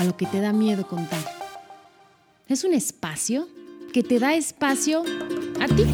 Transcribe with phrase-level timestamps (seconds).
[0.00, 1.20] A lo que te da miedo contar.
[2.48, 3.46] Es un espacio
[3.92, 5.02] que te da espacio
[5.60, 5.84] a ti.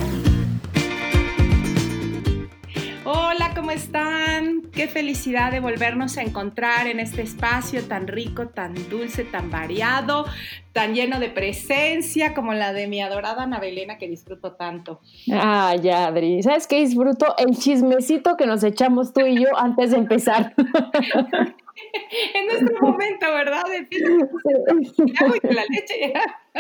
[3.57, 4.71] ¿Cómo están?
[4.71, 10.27] Qué felicidad de volvernos a encontrar en este espacio tan rico, tan dulce, tan variado,
[10.75, 15.01] tan lleno de presencia como la de mi adorada Ana Belena que disfruto tanto.
[15.33, 16.43] Ah, ya, Adri.
[16.43, 17.35] ¿Sabes qué disfruto?
[17.39, 20.55] El chismecito que nos echamos tú y yo antes de empezar.
[22.35, 23.65] en nuestro momento, ¿verdad?
[23.65, 23.89] De
[25.55, 26.13] la leche.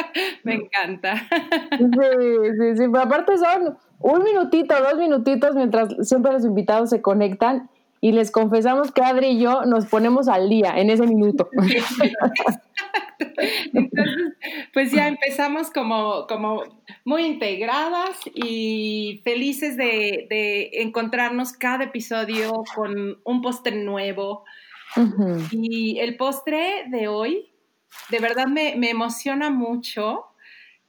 [0.44, 1.16] Me encanta.
[1.78, 2.84] Sí, sí, sí.
[2.90, 8.30] Pero aparte son un minutito, dos minutitos mientras siempre los invitados se conectan y les
[8.30, 11.48] confesamos que Adri y yo nos ponemos al día en ese minuto.
[13.72, 14.32] Entonces,
[14.72, 16.62] pues ya empezamos como, como
[17.04, 24.44] muy integradas y felices de, de encontrarnos cada episodio con un postre nuevo.
[25.50, 27.50] Y el postre de hoy,
[28.10, 30.26] de verdad me, me emociona mucho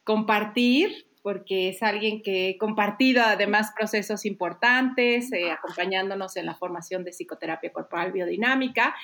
[0.04, 7.04] compartir porque es alguien que he compartido además procesos importantes, eh, acompañándonos en la formación
[7.04, 8.96] de psicoterapia corporal biodinámica.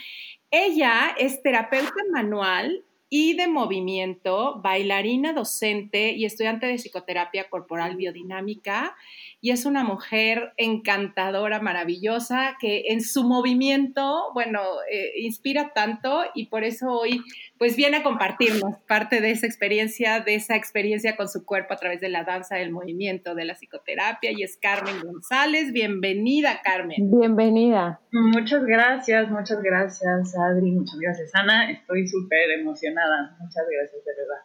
[0.50, 8.95] Ella es terapeuta manual y de movimiento, bailarina docente y estudiante de psicoterapia corporal biodinámica
[9.44, 16.45] y es una mujer encantadora, maravillosa, que en su movimiento, bueno, eh, inspira tanto y
[16.45, 17.22] por eso hoy
[17.58, 21.78] pues viene a compartirnos parte de esa experiencia, de esa experiencia con su cuerpo a
[21.78, 25.73] través de la danza, del movimiento, de la psicoterapia y es Carmen González.
[25.73, 27.12] Bienvenida, Carmen.
[27.12, 28.00] Bienvenida.
[28.13, 31.69] Muchas gracias, muchas gracias, Adri, muchas gracias, Ana.
[31.69, 33.35] Estoy súper emocionada.
[33.41, 34.41] Muchas gracias, de verdad.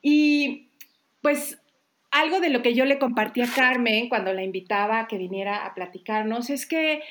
[0.00, 0.70] Y
[1.22, 1.60] pues
[2.20, 5.66] algo de lo que yo le compartí a Carmen cuando la invitaba a que viniera
[5.66, 7.02] a platicarnos es que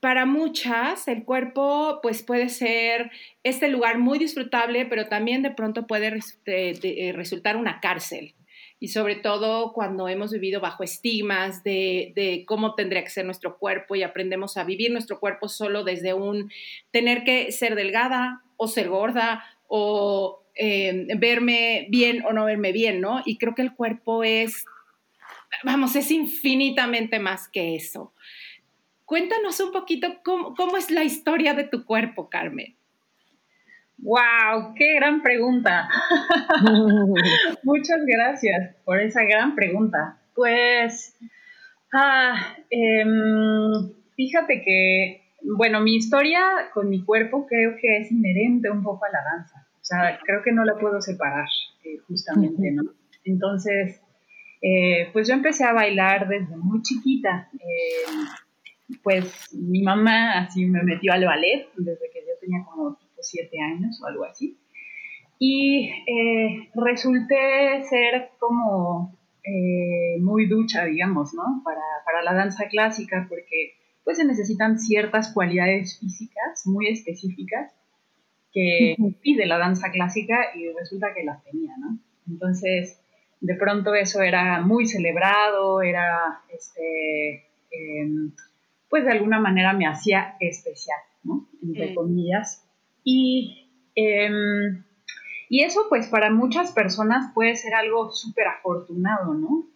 [0.00, 3.10] para muchas el cuerpo pues puede ser
[3.42, 8.34] este lugar muy disfrutable, pero también de pronto puede eh, resultar una cárcel.
[8.80, 13.58] Y sobre todo cuando hemos vivido bajo estigmas de, de, cómo tendría que ser nuestro
[13.58, 16.50] cuerpo y aprendemos a vivir nuestro cuerpo solo desde un
[16.90, 23.00] tener que ser delgada o ser gorda o eh, verme bien o no verme bien,
[23.00, 23.22] ¿no?
[23.24, 24.64] Y creo que el cuerpo es,
[25.64, 28.14] vamos, es infinitamente más que eso.
[29.04, 32.76] Cuéntanos un poquito cómo, cómo es la historia de tu cuerpo, Carmen.
[33.98, 34.74] ¡Wow!
[34.76, 35.88] ¡Qué gran pregunta!
[37.62, 40.18] Muchas gracias por esa gran pregunta.
[40.34, 41.16] Pues,
[41.92, 46.42] ah, em, fíjate que, bueno, mi historia
[46.72, 49.63] con mi cuerpo creo que es inherente un poco a la danza.
[49.84, 51.46] O sea, creo que no la puedo separar,
[51.84, 52.84] eh, justamente, ¿no?
[53.22, 54.00] Entonces,
[54.62, 57.50] eh, pues yo empecé a bailar desde muy chiquita.
[57.52, 63.12] Eh, pues mi mamá así me metió al ballet desde que yo tenía como tipo
[63.20, 64.58] siete años o algo así.
[65.38, 65.90] Y
[66.74, 69.18] resulté ser como
[70.20, 71.60] muy ducha, digamos, ¿no?
[71.62, 77.70] Para, para la danza clásica, porque pues se necesitan ciertas cualidades físicas muy específicas
[78.54, 81.98] que pide la danza clásica y resulta que las tenía, ¿no?
[82.28, 83.00] Entonces,
[83.40, 88.32] de pronto eso era muy celebrado, era, este, em,
[88.88, 91.48] pues de alguna manera me hacía especial, ¿no?
[91.62, 92.64] Entre comillas.
[93.02, 94.84] Y, em,
[95.48, 99.66] y eso, pues para muchas personas puede ser algo súper afortunado, ¿no?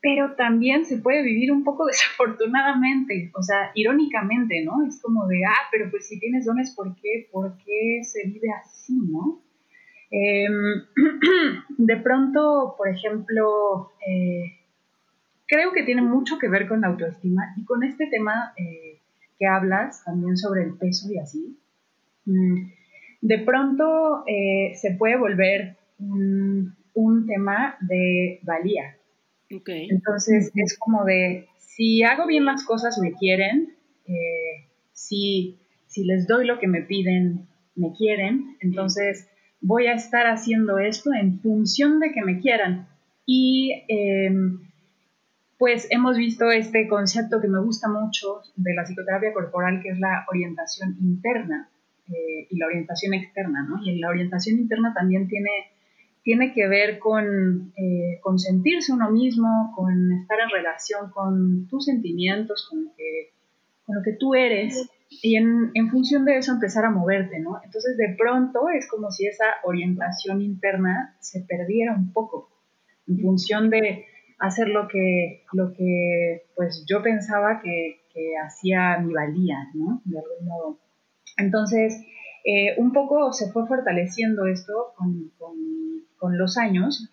[0.00, 4.86] Pero también se puede vivir un poco desafortunadamente, o sea, irónicamente, ¿no?
[4.86, 8.48] Es como de, ah, pero pues si tienes dones, ¿por qué, ¿Por qué se vive
[8.52, 9.42] así, no?
[10.10, 10.84] Em,
[11.78, 14.44] de pronto, por ejemplo, eh,
[15.46, 19.00] creo que tiene mucho que ver con la autoestima y con este tema eh,
[19.38, 21.58] que hablas también sobre el peso y así.
[22.24, 22.70] Mm,
[23.20, 28.97] de pronto eh, se puede volver un tema de valía,
[29.50, 36.26] entonces es como de, si hago bien las cosas, me quieren, eh, si, si les
[36.26, 39.28] doy lo que me piden, me quieren, entonces
[39.60, 42.88] voy a estar haciendo esto en función de que me quieran.
[43.26, 44.60] Y em,
[45.58, 49.98] pues hemos visto este concepto que me gusta mucho de la psicoterapia corporal, que es
[49.98, 51.70] la orientación interna.
[52.08, 53.82] eh, y la orientación externa, ¿no?
[53.84, 55.50] Y la orientación interna también tiene,
[56.28, 62.68] tiene que ver con, eh, sentirse uno mismo, con estar en relación con tus sentimientos,
[62.68, 67.58] con lo que, tú eres, y en, en, función de eso empezar a moverte, ¿no?
[67.64, 72.50] Entonces de pronto es como si esa orientación interna se perdiera un poco,
[73.06, 74.04] en función de
[74.38, 80.02] hacer lo que, lo que pues yo pensaba que, que hacía mi valía, ¿no?
[80.04, 80.78] De algún modo.
[81.38, 82.04] Entonces,
[82.44, 85.32] eh, un poco se fue fortaleciendo esto con,
[86.18, 87.10] con, los años.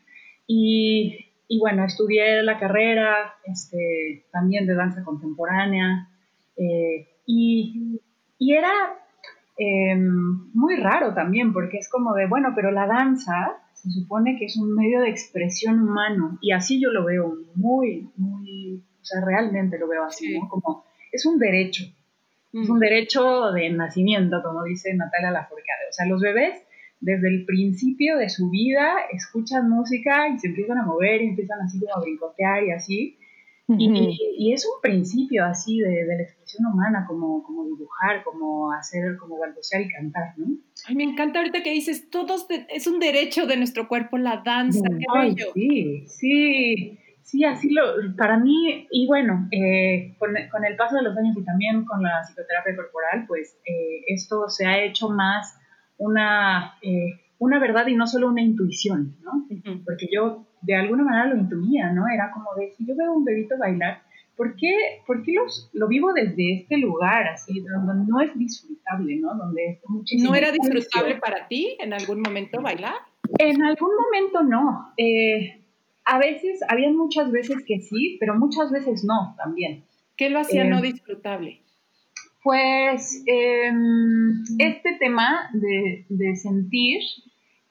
[0.47, 6.09] Y, y, bueno, estudié la carrera este, también de danza contemporánea
[6.57, 7.99] eh, y,
[8.37, 8.71] y, era
[9.57, 14.45] em, muy raro también porque es como de, bueno, pero la danza se supone que
[14.45, 19.23] es un medio de expresión humano y así yo lo veo muy, muy, o sea,
[19.25, 20.47] realmente lo veo así, ¿no?
[20.49, 21.83] Como es un derecho,
[22.61, 25.89] es un derecho de nacimiento, como dice Natalia Lafourcade.
[25.89, 26.61] O sea, los bebés
[27.01, 31.59] desde el principio de su vida escuchan música y se empiezan a mover y empiezan
[31.61, 33.17] así como a brincotear y así.
[33.67, 39.37] y, es un principio así de, la expresión humana, como, como dibujar, como hacer, como
[39.39, 40.55] balbucear y cantar, ¿no?
[40.87, 44.87] Ay, me encanta ahorita que dices, todos es un derecho de nuestro cuerpo la danza,
[44.87, 45.51] qué bello.
[45.53, 46.99] Sí, sí.
[47.25, 47.81] Sí, así lo,
[48.15, 52.21] para mí, y bueno, eh, con, el paso de los años y también con la
[52.21, 55.59] psicoterapia corporal, pues eh, esto se ha hecho más
[55.97, 59.47] una, eh, una verdad y no solo una intuición, ¿no?
[59.83, 62.07] Porque yo de alguna manera lo intuía, ¿no?
[62.07, 64.03] Era como de, si yo veo a un bebito bailar,
[64.37, 69.17] ¿por qué, por qué los, lo vivo desde este lugar, así, donde no es disfrutable,
[69.17, 69.33] ¿no?
[69.33, 72.93] Donde muchísimo ¿No era disfrutable para ti en algún momento bailar?
[73.39, 74.93] En algún momento no.
[74.95, 75.64] Eh,
[76.05, 79.83] a veces, había muchas veces que sí, pero muchas veces no también.
[80.15, 81.61] ¿Qué lo hacía no eh, disfrutable?
[82.43, 87.01] Pues em, este tema de, sentir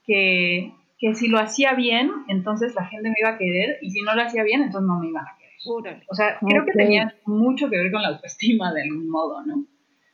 [0.05, 0.73] que,
[1.15, 4.23] si lo hacía bien, entonces la gente me iba a querer y si no lo
[4.23, 6.03] hacía bien, entonces no me iban a querer.
[6.09, 9.65] O sea, creo que tenía mucho que ver con la autoestima de algún modo, ¿no?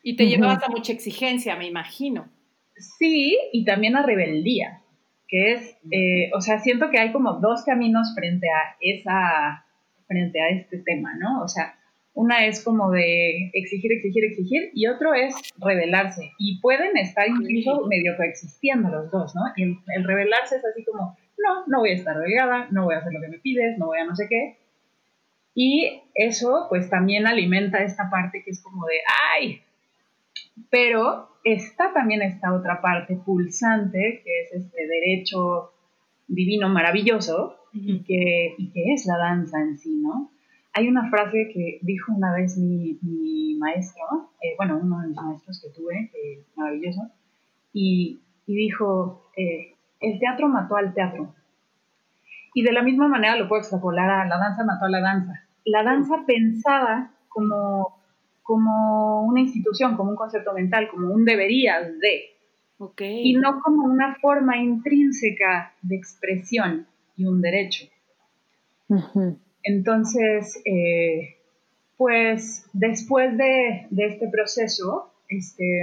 [0.03, 2.29] Y te llevabas a mucha exigencia, me imagino.
[2.77, 4.83] Sí, y también a rebeldía
[5.31, 9.65] que es, eh, o sea, siento que hay como dos caminos frente a esa,
[10.09, 11.43] frente a este tema, ¿no?
[11.43, 11.77] O sea,
[12.15, 16.33] una es como de exigir, exigir, exigir, y otro es rebelarse.
[16.39, 19.43] Y pueden estar incluso medio coexistiendo los dos, ¿no?
[19.57, 22.99] Y el, rebelarse es así como, no, no voy a estar delgada, no voy a
[22.99, 24.59] hacer lo que me pides, no voy a no sé qué.
[25.55, 28.97] Y eso pues también alimenta esta parte que es como de,
[29.33, 29.63] ay,
[30.69, 35.73] pero está también esta otra parte pulsante, que es este derecho
[36.27, 38.57] divino maravilloso, y, que,
[38.93, 40.33] es la danza en sí, ¿no?
[40.73, 42.99] Hay una frase que dijo una vez mi,
[43.59, 47.11] maestro, eh, bueno, uno de los maestros que tuve, eh, maravilloso,
[47.73, 51.35] y, dijo, eh, el teatro mató al teatro.
[52.55, 55.47] Y de la misma manera lo puedo extrapolar a la danza mató a la danza.
[55.65, 58.00] La danza pensada como
[58.51, 62.31] como una institución, como un concepto mental, como un debería de.
[62.99, 67.85] Y no como una forma intrínseca de expresión y un derecho.
[69.63, 71.37] Entonces, eh,
[71.97, 75.83] pues después de, este proceso, este,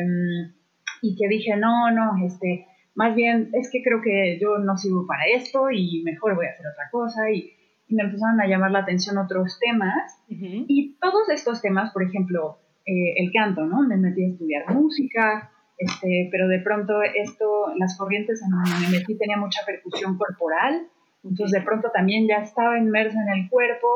[1.02, 5.08] y que dije, no, no, este, más bien es que creo que yo no sirvo
[5.08, 7.50] para esto y mejor voy a hacer otra cosa y
[7.90, 10.24] me empezaron a llamar la atención otros temas.
[10.30, 13.82] Y todos estos temas, por ejemplo, eh, el canto, ¿no?
[13.88, 18.98] Me metí a estudiar música, este, pero de pronto esto, las corrientes en donde me
[18.98, 20.88] metí tenía mucha percusión corporal,
[21.24, 23.88] entonces de pronto también ya estaba inmersa en el cuerpo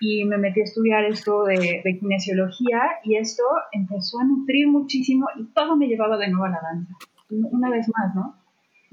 [0.00, 5.26] y me metí a estudiar esto de, de kinesiología y esto empezó a nutrir muchísimo
[5.38, 6.94] y todo me llevaba de nuevo a la danza,
[7.30, 8.36] una vez más, ¿no?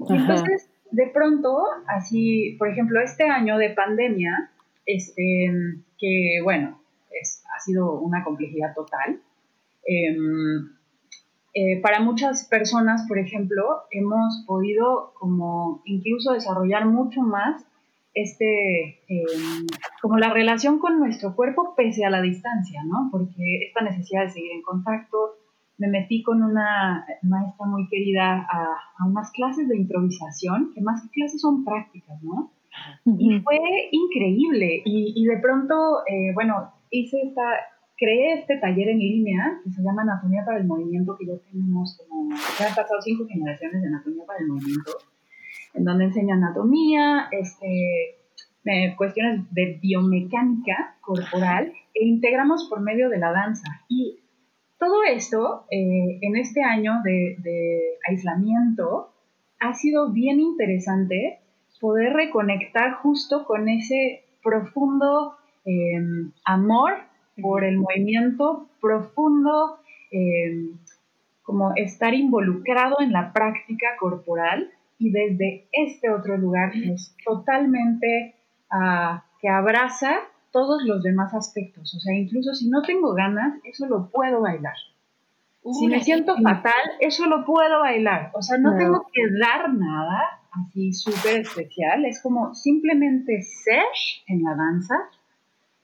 [0.08, 4.50] Entonces, de pronto, así, por ejemplo, este año de pandemia,
[4.86, 5.52] este,
[5.98, 6.80] que bueno,
[7.10, 9.20] es, ha sido una complejidad total.
[9.84, 10.70] Em,
[11.52, 17.64] eh, para muchas personas, por ejemplo, hemos podido como incluso desarrollar mucho más
[18.14, 19.66] este, em,
[20.02, 23.08] como la relación con nuestro cuerpo pese a la distancia, ¿no?
[23.10, 25.36] Porque esta necesidad de seguir en contacto,
[25.80, 31.08] me metí con una maestra muy querida a, unas clases de improvisación, que más que
[31.08, 32.52] clases son prácticas, ¿no?
[33.06, 33.58] Y fue
[33.90, 34.82] increíble.
[34.84, 35.74] Y, de pronto,
[36.06, 37.42] eh, bueno, hice esta,
[37.96, 41.98] creé este taller en línea que se llama Anatomía para el Movimiento, que ya tenemos
[41.98, 44.92] como, ya han pasado cinco generaciones de Anatomía para el Movimiento,
[45.72, 48.18] en donde enseño anatomía, este,
[48.98, 53.66] cuestiones de biomecánica corporal e integramos por medio de la danza.
[53.88, 54.20] Y
[54.80, 59.12] todo esto, eh, en este año de, aislamiento,
[59.60, 61.38] ha sido bien interesante
[61.80, 66.94] poder reconectar justo con ese profundo em, amor
[67.40, 69.78] por el movimiento, profundo
[70.10, 70.78] em,
[71.42, 78.34] como estar involucrado en la práctica corporal y desde este otro lugar es totalmente
[78.70, 80.20] ah, que abraza
[80.52, 81.94] todos los demás aspectos.
[81.94, 84.74] O sea, incluso si no tengo ganas, eso lo puedo bailar.
[85.78, 88.30] si me siento fatal, eso lo puedo bailar.
[88.34, 92.04] O sea, no tengo que dar nada así súper especial.
[92.04, 93.84] Es como simplemente ser
[94.26, 94.96] en la danza,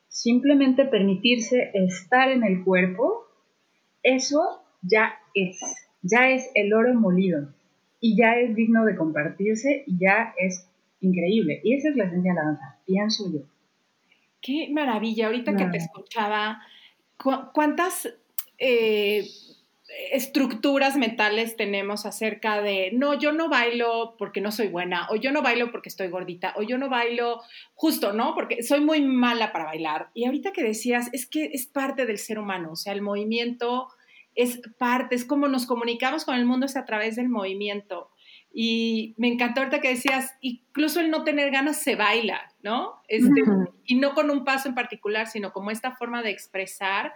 [0.08, 3.26] simplemente permitirse estar en el cuerpo.
[4.02, 5.60] Eso ya es,
[6.02, 7.48] ya es el oro molido
[8.00, 10.68] y ya es digno de compartirse y ya es
[11.00, 11.60] increíble.
[11.64, 13.40] Y esa es la esencia de la danza, pienso yo.
[14.46, 16.62] Qué maravilla, ahorita que te escuchaba,
[17.52, 18.08] ¿cuántas
[18.58, 19.26] eh,
[20.12, 25.32] estructuras mentales tenemos acerca de, no, yo no bailo porque no soy buena, o yo
[25.32, 27.40] no bailo porque estoy gordita, o yo no bailo
[27.74, 28.36] justo, ¿no?
[28.36, 30.10] Porque soy muy mala para bailar.
[30.14, 33.88] Y ahorita que decías, es que es parte del ser humano, o sea, el movimiento
[34.36, 38.10] es parte, es como nos comunicamos con el mundo, es a través del movimiento.
[38.58, 43.02] Y me encantó ahorita que decías, incluso el no tener ganas se baila, ¿no?
[43.06, 43.42] Este,
[43.84, 47.12] y no con un paso en particular, sino como esta forma de expresar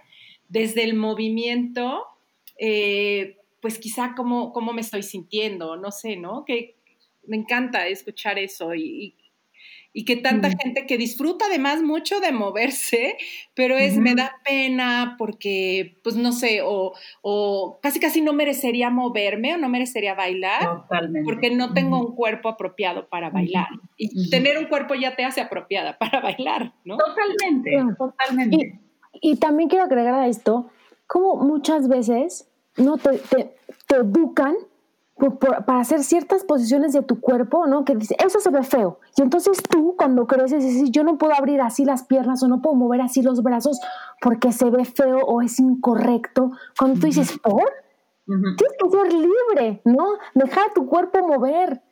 [0.51, 2.05] desde el movimiento,
[2.59, 6.45] eh, pues quizá cómo, cómo me estoy sintiendo, no sé, ¿no?
[6.45, 6.77] Que
[7.27, 9.17] me encanta escuchar eso y,
[9.93, 13.17] y que tanta gente que disfruta además mucho de moverse,
[13.55, 16.93] pero es, me da pena porque, pues no sé, o,
[17.23, 20.85] o, casi casi no merecería moverme o no merecería bailar
[21.25, 23.69] porque no tengo un cuerpo apropiado para bailar.
[23.97, 26.97] Y tener un cuerpo ya te hace apropiada para bailar, ¿no?
[26.97, 28.81] Totalmente, totalmente.
[29.21, 30.71] Y, también quiero agregar a esto,
[31.09, 33.57] como muchas veces no te, te,
[33.89, 34.55] te educan
[35.29, 37.85] para hacer ciertas posiciones de tu cuerpo, ¿no?
[37.85, 38.99] Que dice, eso se ve feo.
[39.17, 42.63] Y entonces tú, cuando creces, dices, yo no puedo abrir así las piernas o no
[42.63, 43.81] puedo mover así los brazos
[44.21, 46.53] porque se ve feo o es incorrecto.
[46.79, 47.65] Cuando tú dices, ¿por?
[48.27, 50.07] Tienes que ser libre, ¿no?
[50.35, 51.83] Dejar tu cuerpo mover.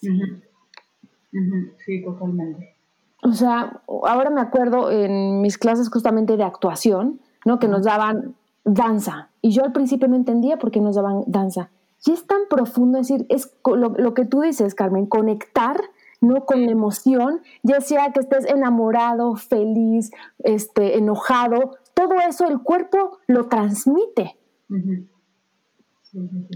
[0.00, 2.76] Sí, totalmente.
[3.22, 7.58] O sea, ahora me acuerdo en mis clases justamente de actuación, ¿no?
[7.58, 9.28] Que nos daban danza.
[9.42, 11.70] Y yo al principio no entendía por qué nos daban danza
[12.06, 15.80] y es tan profundo, es decir, es lo, que tú dices, Carmen, conectar
[16.20, 22.60] no con la emoción, ya sea que estés enamorado, feliz, este, enojado, todo eso el
[22.60, 24.36] cuerpo lo transmite.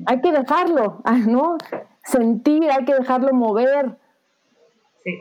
[0.06, 1.58] Hay que dejarlo, ah, ¿no?
[2.04, 3.98] Sentir, hay que dejarlo mover.
[5.04, 5.12] Sí,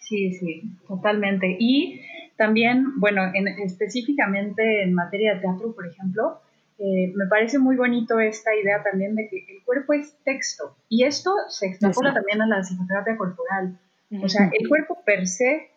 [0.00, 1.56] sí, sí, totalmente.
[1.58, 2.00] Y
[2.36, 3.22] también, bueno,
[3.64, 6.40] específicamente en materia de teatro, por ejemplo,
[6.78, 11.04] eh, me parece muy bonito esta idea también de que el cuerpo es texto y
[11.04, 13.80] esto se extrapola también a la psicoterapia corporal.
[14.22, 15.70] O sea, el cuerpo per se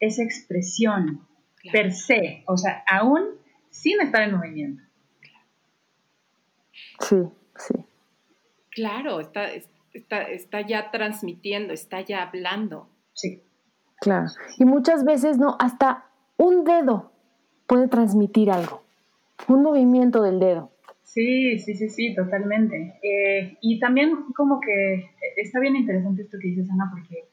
[0.00, 1.26] es expresión,
[1.70, 3.22] per se, o sea, aún
[3.68, 4.82] sin estar en movimiento.
[7.00, 7.16] Sí,
[7.56, 7.74] sí.
[8.70, 9.48] Claro, está,
[9.92, 12.88] está, está ya transmitiendo, está ya hablando.
[13.12, 13.42] Sí.
[14.00, 14.26] Claro.
[14.58, 16.06] Y muchas veces, no, hasta
[16.38, 17.12] un dedo
[17.66, 18.85] puede transmitir algo
[19.48, 20.70] un movimiento del dedo.
[21.02, 22.98] Sí, sí, sí, sí, totalmente.
[23.02, 27.24] Eh, y también como que está bien interesante esto que dices, Ana, porque,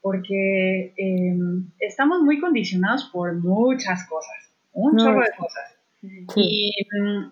[0.00, 5.74] porque em, estamos muy condicionados por muchas cosas, un chorro de cosas.
[6.36, 6.70] Y,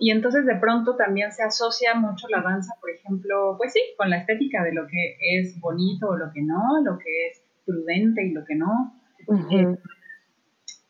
[0.00, 4.08] y, entonces de pronto también se asocia mucho la danza, por ejemplo, pues sí, con
[4.08, 8.24] la estética de lo que es bonito o lo que no, lo que es prudente
[8.24, 8.94] y lo que no.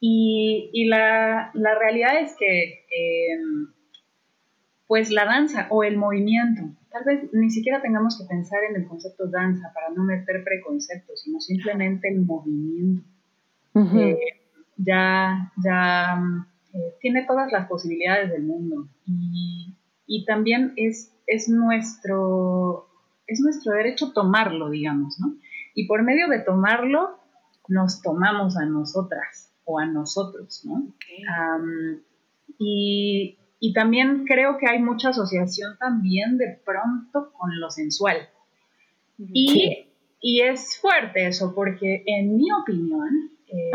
[0.04, 3.68] Y, la, realidad es que, em,
[4.88, 8.88] pues la danza o el movimiento, tal vez ni siquiera tengamos que pensar en el
[8.88, 13.04] concepto danza para no meter preconceptos, sino simplemente el movimiento.
[13.76, 14.18] Eh,
[14.76, 16.21] ya ya
[16.75, 22.88] eh, tiene todas las posibilidades del mundo y, también es, es, nuestro,
[23.28, 25.37] es nuestro derecho tomarlo, digamos, ¿no?
[25.76, 27.21] Y por medio de tomarlo,
[27.68, 30.92] nos tomamos a nosotras o a nosotros, ¿no?
[32.59, 33.38] y,
[33.75, 38.16] también creo que hay mucha asociación también de pronto con lo sensual.
[39.19, 39.87] Y,
[40.21, 43.71] es fuerte eso, porque en mi opinión, eh,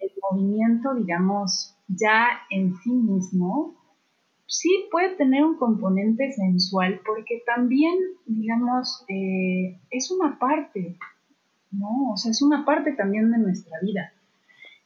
[0.00, 3.76] el movimiento, digamos, ya en sí mismo,
[4.46, 7.94] sí puede tener un componente sensual, porque también,
[8.26, 10.98] digamos, eh, es una parte,
[11.70, 12.12] ¿no?
[12.12, 14.12] O sea, es una parte también de nuestra vida.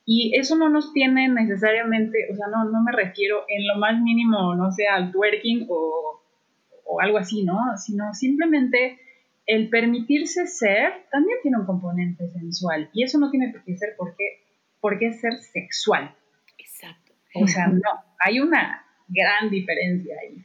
[0.05, 4.01] Y eso no nos tiene necesariamente, o sea, no, no me refiero en lo más
[4.01, 6.23] mínimo, no sé, al twerking o,
[6.85, 7.59] o algo así, ¿no?
[7.77, 8.99] Sino simplemente
[9.47, 14.45] el permitirse ser también tiene un componente sensual y eso no tiene que ser porque,
[14.81, 16.15] porque ser sexual.
[16.59, 17.13] Exacto.
[17.35, 17.81] O sea, no,
[18.19, 20.45] hay una gran diferencia ahí.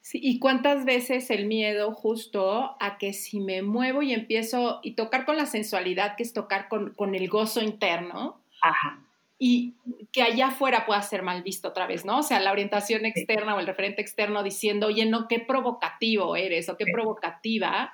[0.00, 4.94] Sí, y cuántas veces el miedo justo a que si me muevo y empiezo y
[4.94, 9.02] tocar con la sensualidad, que es tocar con, con el gozo interno, Ajá.
[9.38, 9.74] y
[10.12, 12.18] que allá afuera pueda ser mal visto otra vez, ¿no?
[12.18, 16.68] O sea, la orientación externa o el referente externo diciendo, oye, no, qué provocativo eres
[16.68, 17.92] o qué provocativa,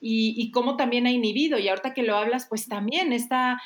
[0.00, 3.60] y, y cómo también ha inhibido, y ahorita que lo hablas, pues también esta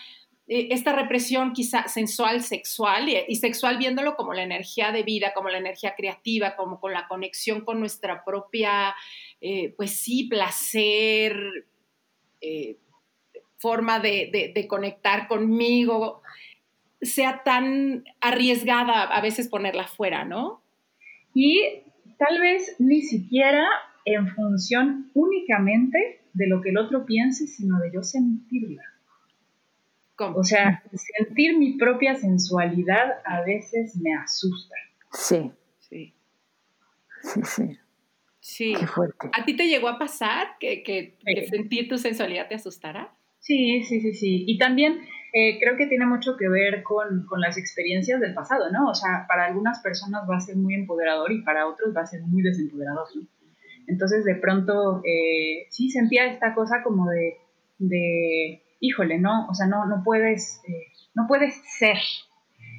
[0.49, 5.49] eh, esta represión quizá sensual, sexual, y, sexual viéndolo como la energía de vida, como
[5.49, 8.95] la energía creativa, como con la conexión con nuestra propia,
[9.41, 11.37] eh, pues sí, placer,
[12.41, 12.77] eh,
[13.63, 16.23] forma de, de, conectar conmigo,
[17.01, 20.63] sea tan arriesgada a veces ponerla fuera, ¿no?
[21.33, 21.63] Y
[22.19, 23.67] tal vez ni siquiera
[24.05, 28.83] en función únicamente de lo que el otro piense, sino de yo sentirla.
[30.35, 34.75] O sea, sentir mi propia sensualidad a veces me asusta.
[35.13, 35.51] Sí.
[35.79, 36.15] Sí.
[37.23, 37.79] Sí, sí.
[38.41, 38.75] Sí.
[38.79, 39.31] Qué fuerte.
[39.33, 41.17] ¿A ti te llegó a pasar que, que,
[41.49, 43.13] sentir tu sensualidad te asustara?
[43.43, 44.45] Sí, sí, sí, sí.
[44.47, 45.01] Y también
[45.33, 48.89] eh, creo que tiene mucho que ver con, con, las experiencias del pasado, ¿no?
[48.89, 52.07] O sea, para algunas personas va a ser muy empoderador y para otros va a
[52.07, 53.23] ser muy desempoderador, ¿no?
[53.89, 57.39] Entonces, de pronto, eh, sí sentía esta cosa como de,
[57.79, 61.99] de híjole, no, o sea, no, no puedes, eh, no puedes ser.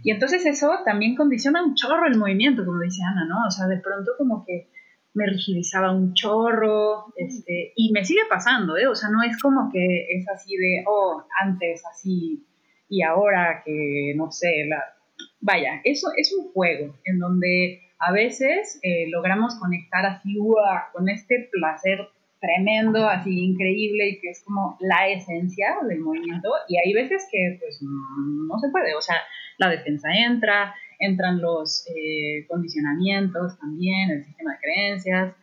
[0.01, 3.47] Y entonces eso también condiciona un chorro el movimiento, como dice Ana, ¿no?
[3.47, 4.69] O sea, de pronto como que
[5.13, 8.87] me rigidizaba un chorro, este, y me sigue pasando, ¿eh?
[8.87, 12.45] O sea, no es como que es así de, oh, antes así
[12.89, 14.83] y ahora que, no sé, la...
[15.39, 20.37] Vaya, eso es un juego en donde a veces eh, logramos conectar así,
[20.93, 21.99] con este placer
[22.39, 27.57] tremendo, así increíble y que es como la esencia del movimiento y hay veces que
[27.59, 29.15] pues no se puede, o sea,
[29.57, 35.35] la defensa entra, entran los eh, condicionamientos también, el sistema de creencias,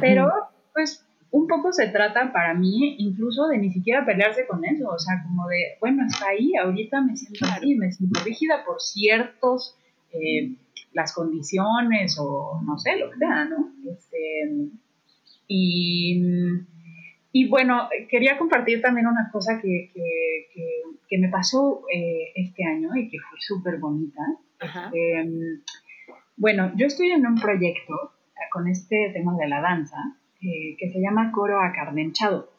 [0.00, 0.30] pero
[0.72, 4.98] pues un poco se trata para mí incluso de ni siquiera pelearse con eso, o
[4.98, 9.76] sea, como de, bueno, está ahí, ahorita me siento así, me siento rígida por ciertos,
[10.12, 10.56] eh,
[10.92, 13.72] las condiciones o no sé, lo que sea, ¿no?
[13.90, 14.70] Este,
[15.48, 16.22] y,
[17.32, 23.10] y bueno, quería compartir también una cosa que, que, me pasó eh, este año y
[23.10, 24.22] que fue súper bonita.
[24.92, 25.62] Em,
[26.36, 28.12] bueno, yo estoy en un proyecto
[28.50, 29.96] con este tema de la danza
[30.40, 32.50] eh, que se llama Coro Acardenchado.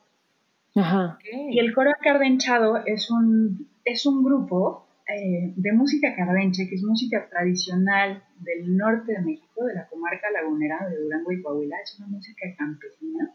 [0.76, 1.20] Ajá.
[1.52, 6.84] Y el Coro Acardenchado es un, es un grupo eh, de música cardenche, que es
[6.84, 11.76] música tradicional del norte de México, de la comarca lagunera de Durango y Coahuila.
[11.84, 13.32] Es una música campesina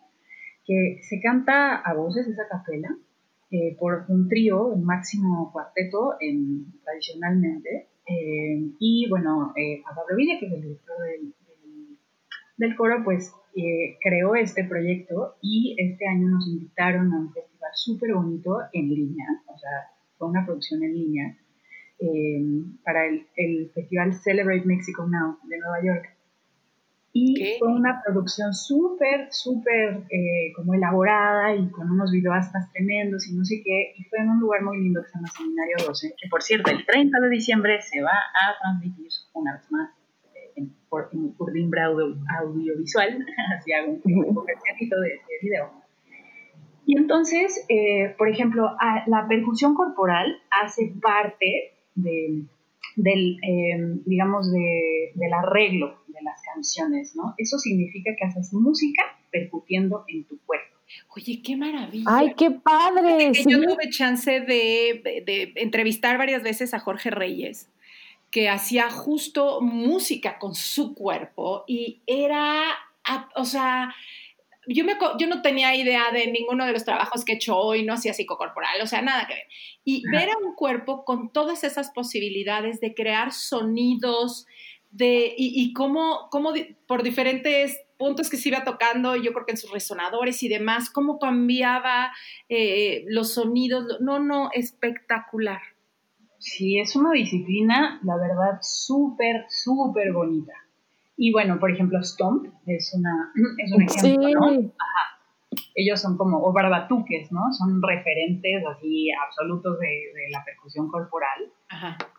[0.65, 2.89] que se canta a voces, esa capela,
[3.51, 7.89] eh, por un trío, un máximo cuarteto en, tradicionalmente.
[8.09, 11.35] Eh, y bueno, a Pablo Villa, que es el director del,
[12.57, 13.33] del, coro, pues
[14.03, 19.27] creó este proyecto y este año nos invitaron a un festival súper bonito en línea,
[19.47, 19.71] o sea,
[20.17, 21.37] fue una producción en línea
[22.01, 22.41] eh,
[22.85, 26.18] para el, el, festival Celebrate Mexico Now de Nueva York.
[27.13, 33.35] Y fue una producción súper, súper eh, como elaborada y con unos videoastas tremendos y
[33.35, 33.95] no sé qué.
[33.97, 36.71] Y fue en un lugar muy lindo que se llama Seminario 12, que por cierto,
[36.71, 39.91] el 30 de diciembre se va a transmitir una vez más
[40.35, 41.35] eh, en, por, en
[42.41, 43.27] audiovisual,
[43.59, 45.89] así hago un comercialito de, de video.
[46.89, 52.45] Y entonces, eh, por ejemplo, a, la percusión corporal hace parte de,
[52.97, 57.35] del, em, digamos, de, del arreglo de las canciones, ¿no?
[57.39, 60.77] Eso significa que haces música percutiendo en tu cuerpo.
[61.17, 62.05] Oye, qué maravilla.
[62.09, 63.33] ¡Ay, qué padre!
[63.47, 67.71] Yo tuve chance de, de, entrevistar varias veces a Jorge Reyes,
[68.31, 72.63] que hacía justo música con su cuerpo y era,
[73.37, 73.95] o sea,
[74.69, 77.85] yo, me, yo no tenía idea de ninguno de los trabajos que he hecho hoy,
[77.85, 79.47] no hacía psicocorporal, o sea, nada que ver.
[79.85, 84.47] Y ver a un cuerpo con todas esas posibilidades de crear sonidos,
[84.91, 86.53] de, y, y cómo, cómo
[86.87, 90.89] por diferentes puntos que se iba tocando, yo creo que en sus resonadores y demás,
[90.89, 92.13] cómo cambiaba
[92.49, 95.61] eh, los sonidos, no, no, espectacular.
[96.39, 100.53] Sí, es una disciplina, la verdad, súper, súper bonita.
[101.19, 104.73] Y bueno, por ejemplo, Stomp es, una, es un ejemplo, ¿no?
[105.75, 107.53] ellos son como, o barbatuques, ¿no?
[107.53, 111.53] Son referentes así absolutos de, la percusión corporal.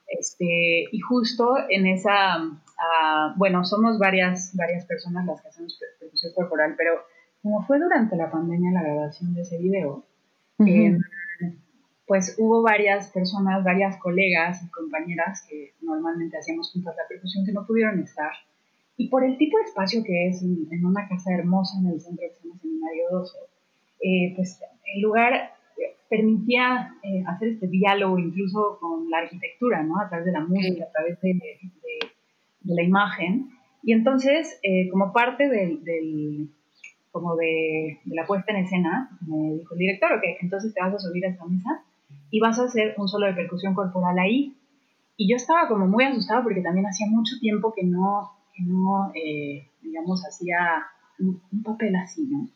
[0.07, 6.33] Este, y justo en esa, ah, bueno, somos varias, varias personas las que hacemos percusión
[6.33, 7.01] corporal, pero
[7.41, 10.05] como fue durante la pandemia la grabación de ese video,
[10.59, 10.99] em,
[12.07, 17.51] pues hubo varias personas, varias colegas y compañeras que normalmente hacíamos juntas la percusión que
[17.51, 18.31] no pudieron estar.
[18.99, 22.27] Y por el tipo de espacio que es en, una casa hermosa en el centro
[22.27, 23.38] que se llama Seminario 12,
[24.01, 24.62] eh, pues
[24.93, 25.53] el lugar
[26.09, 30.01] permitía eh, hacer este diálogo incluso con la arquitectura, ¿no?
[30.01, 31.39] A través de la música, a través de,
[32.65, 33.47] la imagen.
[33.83, 36.49] Y entonces, eh, como parte del
[37.13, 40.99] como de, la puesta en escena, me dijo el director, ok, entonces te vas a
[40.99, 41.85] subir a esta mesa
[42.31, 44.57] y vas a hacer un solo de percusión corporal ahí.
[45.15, 49.11] Y yo estaba como muy asustada porque también hacía mucho tiempo que no, que no
[49.15, 50.87] eh, digamos, hacía
[51.19, 52.47] un, papel así, ¿no?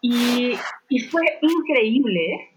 [0.00, 0.52] Y,
[0.88, 2.50] y fue increíble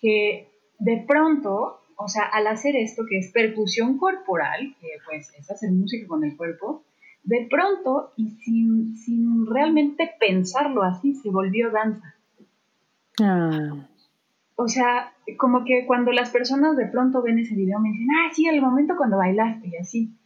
[0.00, 5.50] que de pronto, o sea, al hacer esto que es percusión corporal, que pues es
[5.50, 6.84] hacer música con el cuerpo,
[7.24, 12.14] de pronto y sin, sin realmente pensarlo así, se volvió danza.
[13.20, 13.88] Ah.
[14.56, 18.30] O sea, como que cuando las personas de pronto ven ese video me dicen, ah,
[18.32, 20.18] sí, el momento cuando bailaste y así.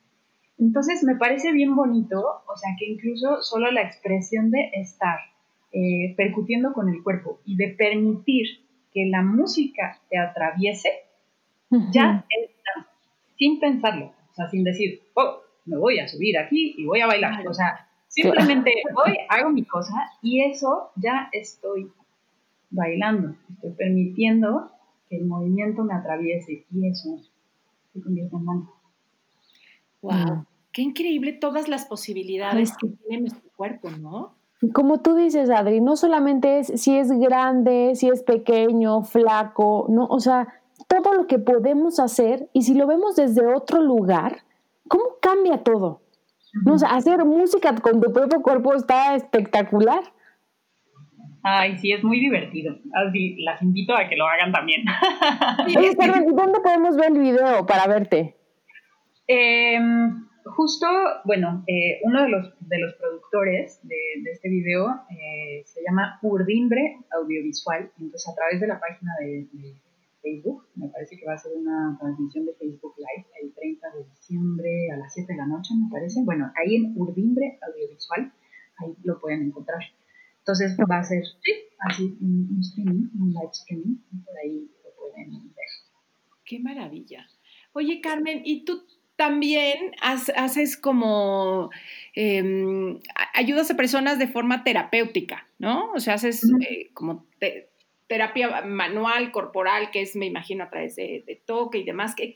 [0.59, 5.19] Entonces me parece bien bonito, o sea, que incluso solo la expresión de estar
[5.73, 8.47] eh, percutiendo con el cuerpo y de permitir
[8.93, 10.88] que la música te atraviese,
[11.91, 12.53] ya es
[13.43, 17.09] sin pensarlo, o sea, sin decir, oh, me voy a subir aquí y voy a
[17.09, 17.45] bailar.
[17.49, 21.91] O sea, simplemente voy, hago mi cosa y eso ya estoy
[22.71, 23.35] bailando.
[23.53, 24.71] Estoy permitiendo
[25.09, 27.19] que el movimiento me atraviese y eso
[27.93, 28.71] se convierte en danza.
[30.03, 34.35] Wow, qué increíble todas las posibilidades que tiene nuestro cuerpo, ¿no?
[34.73, 40.07] Como tú dices, Adri, no solamente es si es grande, si es pequeño, flaco, no,
[40.07, 40.49] o sea,
[40.87, 44.43] todo lo que podemos hacer y si lo vemos desde otro lugar,
[44.93, 46.03] ¿Cómo cambia todo?
[46.67, 46.75] ¿No?
[46.75, 50.03] hacer música con tu propio cuerpo está espectacular.
[51.43, 52.77] Ay, sí, es muy divertido.
[52.93, 54.85] Así, las invito a que lo hagan también.
[56.35, 58.37] ¿dónde podemos ver el video para verte?
[59.27, 60.87] Em, justo,
[61.25, 63.97] bueno, eh, uno de los, de los productores de,
[64.31, 67.91] este video eh, se llama Urdimbre Audiovisual.
[67.99, 69.47] Entonces, a través de la página de
[70.23, 70.67] Facebook.
[70.77, 74.91] Me parece que va a ser una transmisión de Facebook Live el 30 de diciembre
[74.93, 76.23] a las 7 de la noche, me parece.
[76.25, 78.33] Bueno, ahí en Urdimbre Audiovisual,
[78.79, 79.83] ahí lo pueden encontrar.
[80.39, 81.23] Entonces va a ser
[81.81, 85.67] así un, streaming, un live streaming, por ahí lo pueden ver.
[86.45, 87.27] Qué maravilla.
[87.73, 88.83] Oye, Carmen, ¿y tú
[89.16, 91.70] también haces como
[92.14, 92.98] em,
[93.35, 95.92] ayudas a personas de forma terapéutica, ¿no?
[95.92, 97.27] O sea, haces eh, como
[98.07, 102.14] terapia manual, corporal, que es, me imagino, a través de, toque y demás.
[102.14, 102.33] ¿Qué,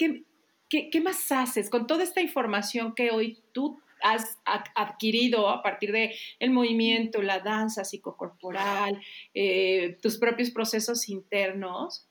[0.68, 4.38] qué, más haces con toda esta información que hoy tú has
[4.74, 9.00] adquirido a partir del el movimiento, la danza psicocorporal,
[9.34, 12.06] eh, tus propios procesos internos?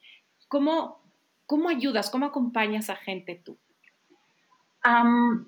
[0.47, 1.01] ¿Cómo,
[1.45, 3.58] ¿Cómo ayudas, cómo acompañas a gente tú?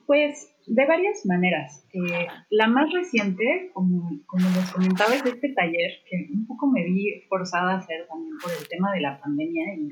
[0.06, 1.86] Pues de varias maneras.
[1.94, 6.84] Eh, la más reciente, como, como les comentaba, es este taller que un poco me
[6.84, 9.90] vi forzada a hacer también por el tema de la pandemia y,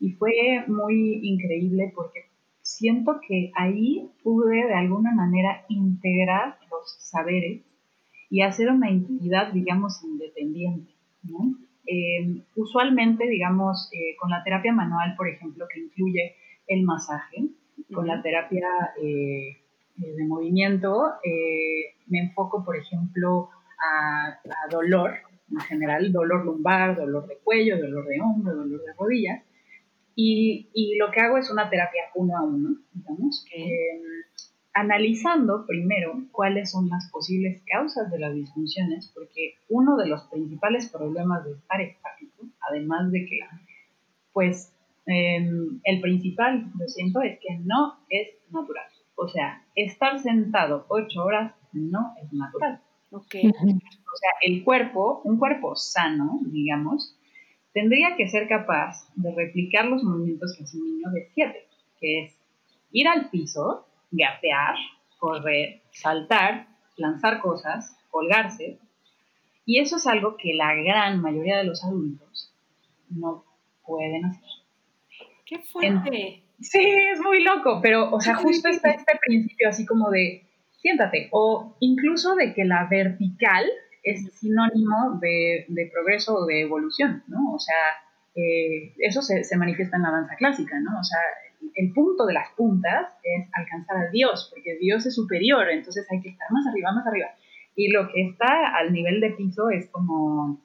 [0.00, 2.26] y fue muy increíble porque
[2.60, 7.62] siento que ahí pude de alguna manera integrar los saberes
[8.30, 10.92] y hacer una entidad, digamos, independiente.
[11.22, 11.56] ¿no?
[11.86, 16.34] Eh, usualmente, digamos, eh, con la terapia manual, por ejemplo, que incluye
[16.66, 17.44] el masaje,
[17.92, 18.68] con la terapia
[19.02, 19.58] eh,
[19.96, 24.38] de movimiento, eh, me enfoco, por ejemplo, a,
[24.70, 25.14] dolor,
[25.50, 29.42] en general, dolor lumbar, dolor de cuello, dolor de hombro, dolor de rodillas.
[30.16, 34.00] Y, y lo que hago es una terapia uno a uno, digamos, eh,
[34.72, 40.90] analizando primero cuáles son las posibles causas de las disfunciones, porque uno de los principales
[40.90, 43.38] problemas de estar estático, además de que,
[44.32, 44.73] pues,
[45.06, 48.86] Em, el principal, lo siento, es que no es natural.
[49.16, 52.80] O sea, estar sentado ocho horas no es natural.
[53.10, 53.46] Okay.
[53.46, 57.16] O sea, el cuerpo, un cuerpo sano, digamos,
[57.72, 61.66] tendría que ser capaz de replicar los movimientos que hace un niño de siete,
[62.00, 62.36] que es
[62.92, 64.76] ir al piso, gatear,
[65.18, 68.78] correr, saltar, lanzar cosas, colgarse.
[69.66, 72.52] Y eso es algo que la gran mayoría de los adultos
[73.10, 73.44] no
[73.84, 74.63] pueden hacer.
[75.46, 76.42] Qué fuerte.
[76.60, 76.80] sí,
[77.12, 80.46] es muy loco, pero, o sea, justo está este principio así como de
[80.80, 83.64] siéntate, o incluso de que la vertical
[84.02, 87.54] es sinónimo de, de progreso o de evolución, ¿no?
[87.54, 87.74] O sea,
[88.34, 91.00] eh, eso se, se, manifiesta en la danza clásica, ¿no?
[91.00, 91.20] O sea,
[91.74, 96.20] el punto de las puntas es alcanzar a Dios, porque Dios es superior, entonces hay
[96.20, 97.28] que estar más arriba, más arriba.
[97.76, 100.60] Y lo que está al nivel de piso es como,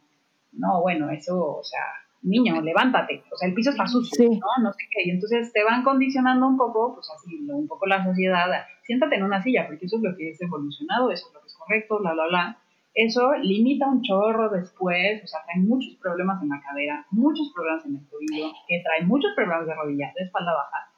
[0.52, 1.84] no, bueno, eso, o sea,
[2.22, 4.64] niño, levántate, o sea, el piso está sucio, ¿no?
[4.64, 8.04] No sé qué, y entonces te van condicionando un poco, pues así, un poco la
[8.04, 8.48] sociedad,
[8.84, 11.48] siéntate en una silla, porque eso es lo que es evolucionado, eso es lo que
[11.48, 12.58] es correcto, bla, bla, bla.
[12.94, 17.86] Eso limita un chorro después, o sea, trae muchos problemas en la cadera, muchos problemas
[17.86, 20.92] en el tobillo, que trae muchos problemas de rodillas, de espalda baja.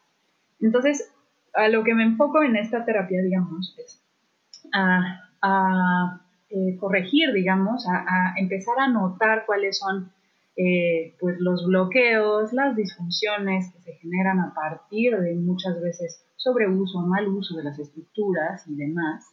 [0.62, 1.13] Entonces,
[1.53, 4.03] a lo que me enfoco en esta terapia, digamos, es
[4.73, 10.12] a, a eh, corregir, digamos, a, a, empezar a notar cuáles son
[10.63, 17.00] eh, pues los bloqueos, las disfunciones que se generan a partir de muchas veces sobreuso
[17.00, 19.26] o mal uso de las estructuras y demás.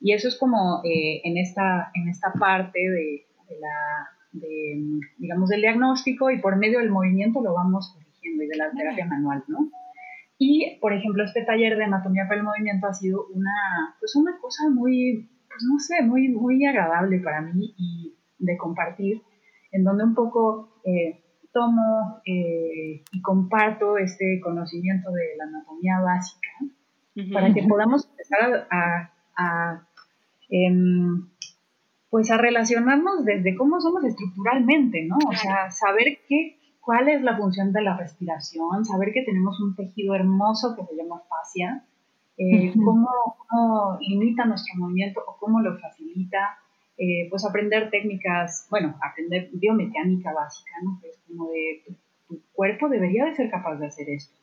[0.00, 3.26] Y eso es como eh, en, esta, en esta parte de,
[3.60, 4.08] la,
[5.18, 9.06] digamos, del diagnóstico y por medio del movimiento lo vamos corrigiendo y de la terapia
[9.06, 9.70] manual, ¿no?
[10.38, 14.36] Y, por ejemplo, este taller de anatomía para el movimiento ha sido una, pues una
[14.40, 19.22] cosa muy, pues no sé, muy, muy agradable para mí y de compartir,
[19.72, 26.48] en donde un poco eh, tomo eh, y comparto este conocimiento de la anatomía básica
[27.32, 29.86] para que podamos empezar a, a
[30.50, 31.28] em,
[32.10, 35.16] pues a relacionarnos desde cómo somos estructuralmente, ¿no?
[35.28, 39.74] O sea, saber qué, cuál es la función de la respiración, saber que tenemos un
[39.74, 41.84] tejido hermoso que se llama fascia,
[42.38, 43.08] eh, cómo,
[43.48, 46.58] cómo, limita nuestro movimiento o cómo lo facilita,
[46.98, 50.98] eh, pues aprender técnicas, bueno, aprender biomecánica básica, ¿no?
[51.04, 54.34] es como de tu, cuerpo debería de ser capaz de hacer esto.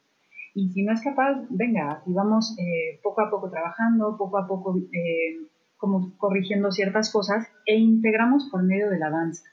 [0.53, 4.47] Y si no es capaz, venga, y vamos eh, poco a poco trabajando, poco a
[4.47, 9.43] poco eh, como corrigiendo ciertas cosas e integramos por medio de la danza.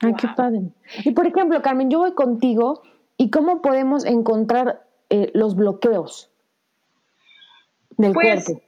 [0.00, 0.72] Ay, qué padre.
[1.04, 2.82] Y por ejemplo, Carmen, yo voy contigo
[3.16, 4.84] y cómo podemos encontrar
[5.32, 6.28] los bloqueos
[7.96, 8.63] del pues, cuerpo.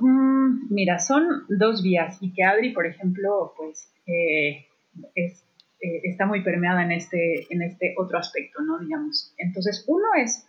[0.00, 4.66] Mm, mira, son dos vías y que Adri, por ejemplo, pues eh,
[5.14, 5.32] eh,
[6.04, 8.78] está muy permeada en este, en este otro aspecto, ¿no?
[8.78, 9.34] Digamos.
[9.38, 10.48] Entonces, uno es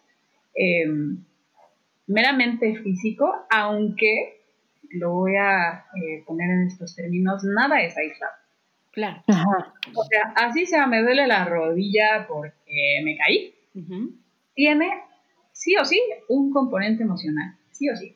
[0.55, 1.23] em,
[2.07, 4.41] meramente físico, aunque
[4.91, 8.33] lo voy a eh, poner en estos términos, nada es aislado.
[8.91, 9.21] Claro.
[9.93, 13.53] O sea, así sea, me duele la rodilla porque me caí.
[14.55, 14.89] Tiene
[15.51, 18.15] sí o sí un componente emocional, sí o sí.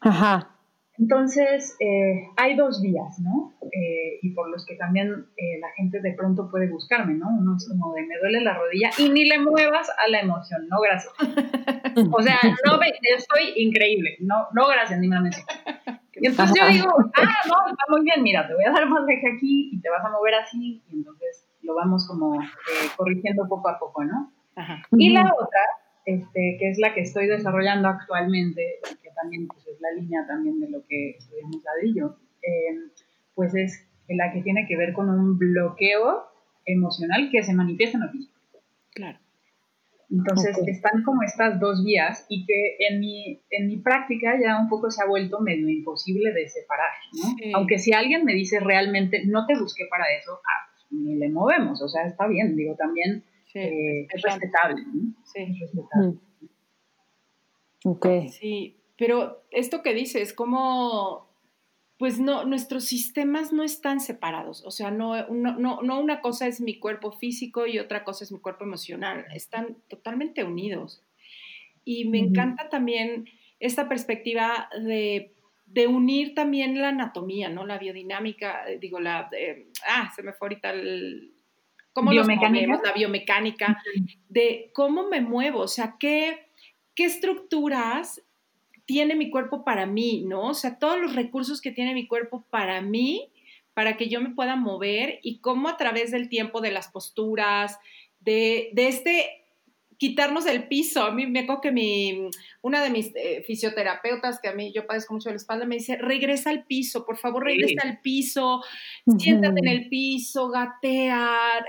[0.00, 0.57] Ajá.
[0.98, 3.52] Entonces, eh, hay dos vías, ¿no?
[3.62, 7.28] Eh, y por los que también eh, la gente de pronto puede buscarme, ¿no?
[7.28, 10.66] Uno es como de me duele la rodilla y ni le muevas a la emoción,
[10.68, 11.14] no gracias.
[12.12, 15.30] O sea, no me, estoy increíble, no, no gracias, ni me la
[16.14, 19.08] Y entonces yo digo, ah, no, está muy bien, mira, te voy a dar más
[19.08, 22.38] eje aquí y te vas a mover así, y entonces lo vamos como
[22.96, 24.32] corrigiendo poco a poco, ¿no?
[24.92, 25.60] Y la otra
[26.08, 30.60] este, que es la que estoy desarrollando actualmente, que también pues, es la línea también
[30.60, 32.90] de lo que estudiamos ladrillo, eh,
[33.34, 36.26] pues es la que tiene que ver con un bloqueo
[36.64, 38.38] emocional que se manifiesta en lo físico.
[38.94, 39.18] Claro.
[40.10, 44.68] Entonces están como estas dos vías y que en mi, en mi práctica ya un
[44.68, 47.58] poco se ha vuelto medio imposible de separar, ¿no?
[47.58, 51.28] Aunque si alguien me dice realmente no te busqué para eso, ah, pues ni le
[51.28, 53.22] movemos, o sea, está bien, digo, también
[53.54, 54.82] eh, es respetable.
[55.24, 55.42] Sí.
[55.42, 56.18] Es respetable.
[57.84, 58.06] Ok.
[58.30, 61.30] Sí, pero esto que dices, como,
[61.98, 66.60] pues no, nuestros sistemas no están separados, o sea, no, no, no, una cosa es
[66.60, 71.02] mi cuerpo físico y otra cosa es mi cuerpo emocional, están totalmente unidos.
[71.84, 73.30] Y me encanta también
[73.60, 75.32] esta perspectiva de,
[75.64, 77.64] de, unir también la anatomía, ¿no?
[77.64, 79.30] La biodinámica, eh, digo, la,
[79.88, 81.32] ah, se me fue ahorita el,
[81.92, 83.82] cómo nos movemos, la biomecánica,
[84.28, 86.50] de cómo me muevo, o sea, qué,
[86.94, 88.22] qué estructuras
[88.88, 90.48] tiene mi cuerpo para mí, ¿no?
[90.48, 93.28] O sea, todos los recursos que tiene mi cuerpo para mí,
[93.74, 97.78] para que yo me pueda mover y cómo a través del tiempo, de las posturas,
[98.20, 99.44] de, de este
[99.98, 101.02] quitarnos el piso.
[101.02, 102.30] A mí me acuerdo que mi,
[102.62, 105.74] una de mis eh, fisioterapeutas, que a mí yo padezco mucho de la espalda, me
[105.74, 108.62] dice, regresa al piso, por favor, regresa al piso,
[109.18, 111.62] siéntate en el piso, gatea,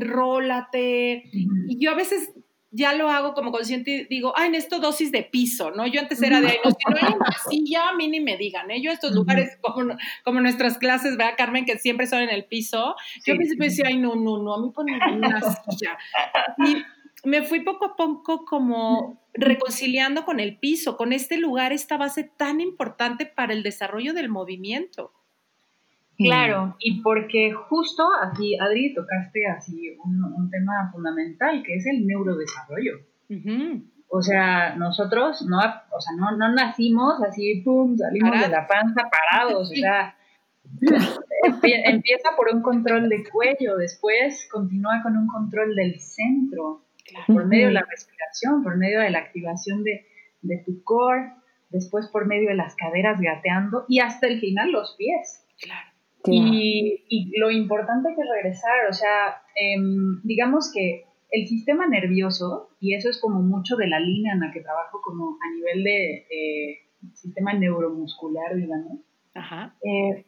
[0.00, 1.22] rólate.
[1.68, 2.32] Y yo a veces
[2.74, 5.86] ya lo hago como consciente y digo, ay, en esto dosis de piso, ¿no?
[5.86, 8.68] Yo antes era de, no, si no hay una silla, a mí ni me digan,
[8.72, 8.82] ¿eh?
[8.82, 11.66] Yo estos lugares como, como nuestras clases, ¿verdad, Carmen?
[11.66, 12.96] Que siempre son en el piso.
[13.24, 13.56] Yo sí.
[13.56, 15.96] decía, ay, no, no, no, a mí ponme una silla.
[16.66, 16.82] Y
[17.28, 22.24] me fui poco a poco como reconciliando con el piso, con este lugar, esta base
[22.24, 25.12] tan importante para el desarrollo del movimiento.
[26.16, 33.00] Claro, y porque justo así, Adri, tocaste así un, tema fundamental que es el neurodesarrollo.
[34.08, 39.10] O sea, nosotros no, o sea, no, no nacimos así, pum, salimos de la panza
[39.10, 40.16] parados, o sea,
[41.62, 46.84] empieza por un control de cuello, después continúa con un control del centro,
[47.26, 50.06] por medio de la respiración, por medio de la activación de,
[50.42, 51.32] de tu core,
[51.70, 55.44] después por medio de las caderas gateando y hasta el final los pies.
[55.60, 55.93] Claro.
[56.26, 62.94] Y, lo importante que es regresar, o sea, em, digamos que el sistema nervioso, y
[62.94, 66.26] eso es como mucho de la línea en la que trabajo como a nivel de
[67.12, 69.00] sistema neuromuscular, digamos,
[69.82, 70.24] eh,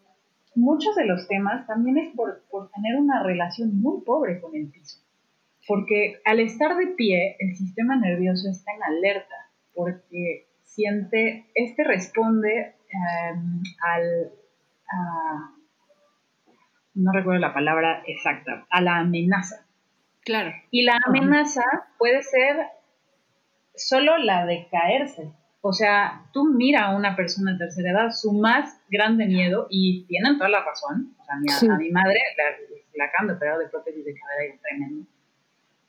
[0.54, 4.68] muchos de los temas también es por, por tener una relación muy pobre con el
[4.68, 5.00] piso.
[5.66, 9.34] Porque al estar de pie, el sistema nervioso está en alerta,
[9.74, 14.32] porque siente, este responde em, al,
[16.96, 19.66] no recuerdo la palabra exacta, a la amenaza.
[20.24, 20.52] Claro.
[20.70, 21.62] Y la amenaza
[21.98, 22.56] puede ser
[23.74, 25.32] solo la de caerse.
[25.60, 30.04] O sea, tú mira a una persona de tercera edad, su más grande miedo, y
[30.06, 32.44] tienen toda la razón, o sea, a mi madre la,
[32.94, 35.06] la acaban de operar de prótesis de cadera y tremendo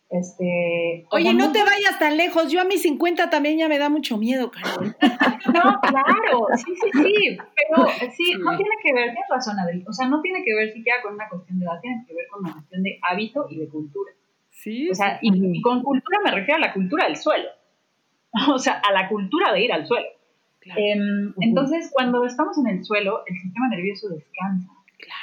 [0.10, 2.50] este, Oye, no te vayas tan lejos.
[2.50, 4.96] Yo a mis 50 también ya me da mucho miedo, Carol.
[5.48, 7.38] No, claro, sí, sí, sí.
[7.38, 9.84] Pero sí, no tiene que ver, tienes razón, Adel.
[9.88, 12.26] O sea, no tiene que ver siquiera con una cuestión de edad, tiene que ver
[12.30, 14.12] con una cuestión de hábito y de cultura.
[14.50, 14.89] Sí.
[14.89, 17.50] O sea, y, con cultura me refiero a la cultura del suelo.
[18.54, 20.08] O sea, a la cultura de ir al suelo.
[20.76, 24.70] Em, entonces, cuando estamos en el suelo, el sistema nervioso descansa.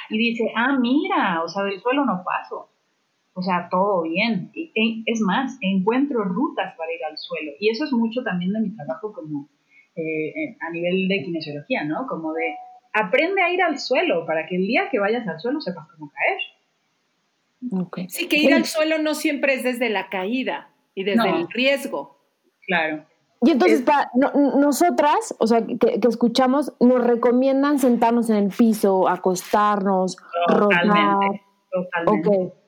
[0.09, 2.71] Y dice, ah, mira, o sea, del suelo no paso
[3.37, 4.49] o sea, todo bien.
[5.05, 7.51] Es más, encuentro rutas para ir al suelo.
[7.59, 9.49] Y eso es mucho también de mi trabajo como
[9.95, 12.07] eh, a nivel de kinesiología, ¿no?
[12.07, 12.55] Como de
[12.93, 16.11] aprende a ir al suelo para que el día que vayas al suelo sepas cómo
[16.11, 18.07] caer.
[18.07, 22.17] Sí, que ir al suelo no siempre es desde la caída y desde el riesgo.
[22.65, 23.05] Claro.
[23.41, 30.15] Y entonces, para, nosotras, o sea, que, escuchamos, nos recomiendan sentarnos en el piso, acostarnos,
[30.47, 32.64] totalmente, Totalmente.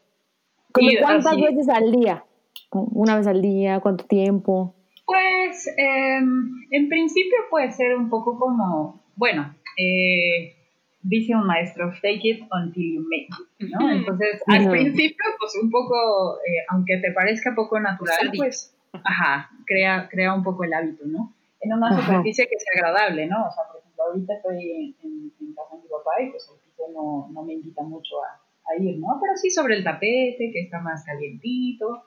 [1.02, 2.24] ¿Cuántas veces al día?
[2.72, 3.80] ¿Una vez al día?
[3.80, 4.76] ¿Cuánto tiempo?
[5.06, 10.54] Pues em, en principio puede ser un poco como, bueno, eh,
[11.02, 13.28] dice un maestro, fake it until you make
[13.60, 13.90] it, ¿no?
[13.90, 20.10] Entonces, al principio, pues un poco, eh, aunque te parezca poco natural, pues, ajá, crea,
[20.10, 21.34] crea un poco el hábito, ¿no?
[21.62, 23.48] En una superficie que sea agradable, ¿no?
[23.48, 26.60] O sea, por ejemplo, ahorita estoy en, en, casa de mi papá y pues el
[26.60, 29.20] piso no, no me invita mucho a, a ir, ¿no?
[29.22, 32.04] Pero sí sobre el tapete, que está más calientito.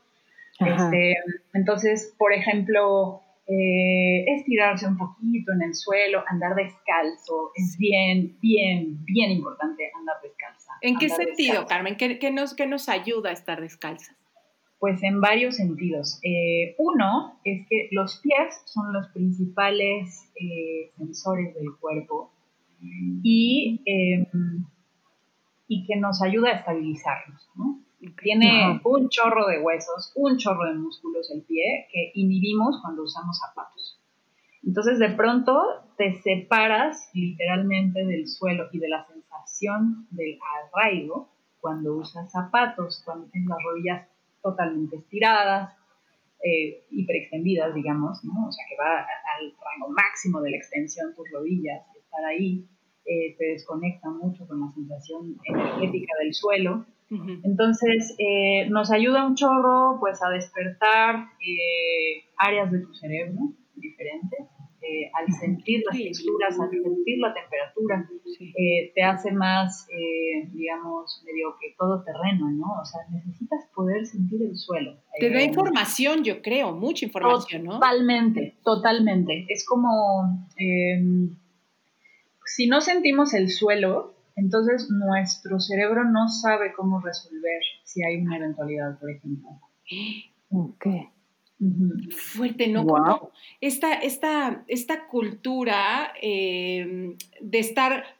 [0.59, 1.14] Este,
[1.55, 9.05] entonces, por ejemplo, eh, estirarse un poquito en el suelo, andar descalzo, es bien, bien,
[9.05, 10.73] bien importante andar descalza.
[10.83, 11.96] ¿En qué sentido, Carmen?
[11.96, 14.14] ¿Qué, nos, ¿Qué nos ayuda a estar descalza?
[14.79, 16.20] Pues en varios sentidos.
[16.23, 22.33] Eh, uno es que los pies son los principales eh, sensores del cuerpo
[22.81, 24.64] y em,
[25.70, 27.48] y que nos ayuda a estabilizarnos.
[27.54, 27.78] ¿no?
[28.20, 33.38] Tiene un chorro de huesos, un chorro de músculos el pie que inhibimos cuando usamos
[33.38, 34.00] zapatos.
[34.64, 35.62] Entonces de pronto
[35.96, 40.40] te separas literalmente del suelo y de la sensación del
[40.74, 41.30] arraigo
[41.61, 44.09] cuando usas zapatos, cuando tienes las rodillas
[44.42, 45.72] totalmente estiradas,
[46.42, 48.48] eh, hiperextendidas, digamos, ¿no?
[48.48, 49.06] o sea que va
[49.38, 52.66] al rango máximo de la extensión tus rodillas, estar ahí
[53.04, 56.86] eh, se desconecta mucho con la sensación energética del suelo.
[57.42, 64.46] Entonces, eh, nos ayuda un chorro pues a despertar eh, áreas de tu cerebro diferentes.
[65.14, 68.08] al sentir las texturas, al sentir la temperatura,
[68.94, 69.86] te hace más,
[70.52, 72.80] digamos, medio que todo terreno, ¿no?
[72.80, 74.96] O sea, necesitas poder sentir el suelo.
[75.18, 77.72] Te da información, yo creo, mucha información, ¿no?
[77.74, 79.46] Totalmente, totalmente.
[79.48, 80.48] Es como
[82.54, 88.38] si no sentimos el suelo, entonces nuestro cerebro no sabe cómo resolver si hay una
[88.38, 89.60] eventualidad, por ejemplo.
[90.50, 90.87] Ok.
[92.10, 92.85] Fuerte, ¿no?
[93.60, 98.16] esta, esta, esta cultura eh, de estar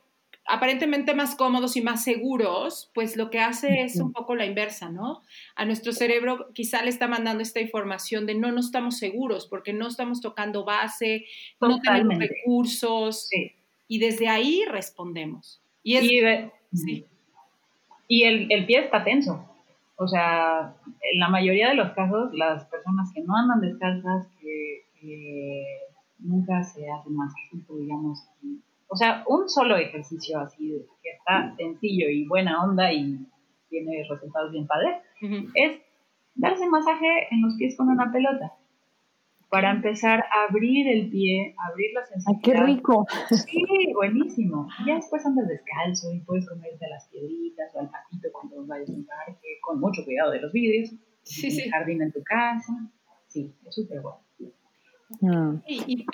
[0.46, 4.90] aparentemente más cómodos y más seguros, pues lo que hace es un poco la inversa,
[4.90, 5.22] ¿no?
[5.57, 9.72] A nuestro cerebro quizá le está mandando esta información de no, no estamos seguros porque
[9.72, 11.24] no estamos tocando base,
[11.61, 13.28] no tenemos recursos.
[13.28, 13.55] Sí
[13.91, 15.61] y desde ahí respondemos.
[15.82, 15.99] Y,
[18.07, 19.45] y, el, pie está tenso.
[19.97, 25.64] O sea, en la mayoría de los casos, las personas que no andan descalzas, que,
[26.20, 28.28] nunca se hacen masajito, digamos,
[28.86, 33.26] o sea, un solo ejercicio así, que está sencillo y buena onda y
[33.70, 35.03] tiene resultados bien padres,
[35.55, 35.80] es
[36.36, 38.53] darse masaje en los pies con una pelota.
[39.51, 42.40] Para empezar a abrir el pie, abrir la sensación.
[42.40, 43.07] ¡Qué rico!
[43.30, 44.68] Sí, buenísimo.
[44.80, 48.88] Y ya después andas descalzo y puedes comerte las piedritas o al patito cuando vayas
[48.88, 50.90] a un parque, con mucho cuidado de los vidrios.
[51.24, 51.68] Sí, sí.
[51.68, 52.72] jardín en tu casa.
[53.26, 54.18] Sí, es súper bueno.
[55.24, 55.55] Ah.
[55.66, 56.07] Y,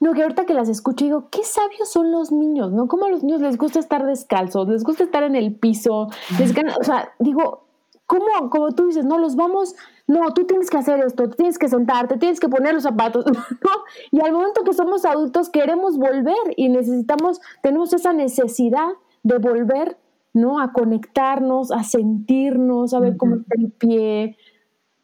[0.00, 2.88] No, que ahorita que las escucho digo, qué sabios son los niños, ¿no?
[2.88, 6.52] ¿Cómo a los niños les gusta estar descalzos, les gusta estar en el piso, les
[6.52, 7.65] o sea, digo,
[8.06, 9.74] ¿cómo, como tú dices, no, los vamos,
[10.06, 13.70] no, tú tienes que hacer esto, tienes que sentarte, tienes que poner los zapatos, ¿no?
[14.10, 18.88] Y al momento que somos adultos queremos volver y necesitamos, tenemos esa necesidad
[19.22, 19.98] de volver,
[20.32, 20.60] ¿no?
[20.60, 24.36] A conectarnos, a sentirnos, a ver cómo está el pie,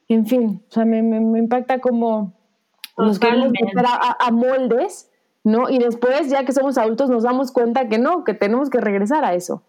[0.09, 2.35] en fin, o sea, me, me, impacta como
[2.99, 5.11] nos queremos meter a, moldes,
[5.45, 5.71] ¿no?
[5.71, 9.25] Y después, ya que somos adultos, nos damos cuenta que no, que tenemos que regresar
[9.25, 9.63] a eso.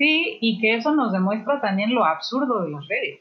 [0.00, 3.20] Sí, y que eso nos demuestra también lo absurdo de las redes.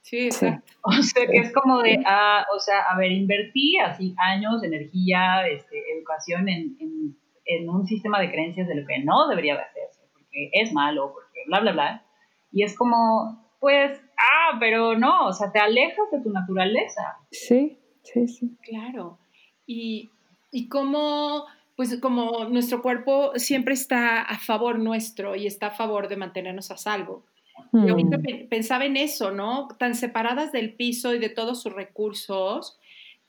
[0.00, 0.72] Sí, exacto.
[0.82, 5.46] O sea, que es como de, ah, o sea, a ver, invertí así años, energía,
[5.46, 9.64] este, educación en, en, en, un sistema de creencias de lo que no debería de
[9.64, 12.06] hacerse, porque es malo, porque bla, bla, bla.
[12.52, 17.18] Y es como, pues, ah, pero no, o sea, te alejas de tu naturaleza.
[17.32, 18.56] Sí, sí, sí.
[18.62, 19.18] Claro.
[19.66, 20.10] Y,
[20.50, 21.44] y como,
[21.76, 26.70] pues como nuestro cuerpo siempre está a favor nuestro y está a favor de mantenernos
[26.70, 27.24] a salvo.
[27.72, 28.48] Yo ahorita hmm.
[28.48, 29.68] pensaba en eso, ¿no?
[29.78, 32.78] Tan separadas del piso y de todos sus recursos,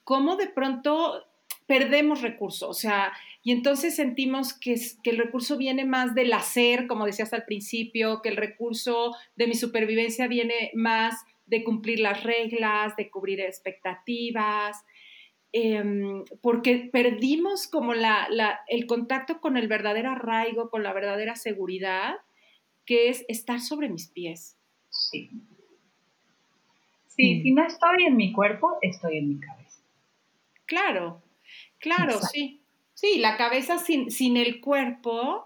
[0.03, 1.25] cómo de pronto
[1.67, 3.11] perdemos recursos, o sea,
[3.43, 8.21] y entonces sentimos que, que, el recurso viene más del hacer, como decías al principio,
[8.21, 11.15] que el recurso de mi supervivencia viene más
[11.47, 14.83] de cumplir las reglas, de cubrir expectativas,
[15.55, 21.35] em, porque perdimos como la, la, el contacto con el verdadero arraigo, con la verdadera
[21.35, 22.15] seguridad,
[22.85, 24.57] que es estar sobre mis pies.
[24.89, 25.29] Sí.
[27.07, 27.43] Sí, mm.
[27.43, 29.81] si no estoy en mi cuerpo, estoy en mi cabeza.
[30.65, 31.21] Claro,
[31.85, 32.61] Claro, sí.
[32.95, 35.45] Sí, la cabeza sin, sin el cuerpo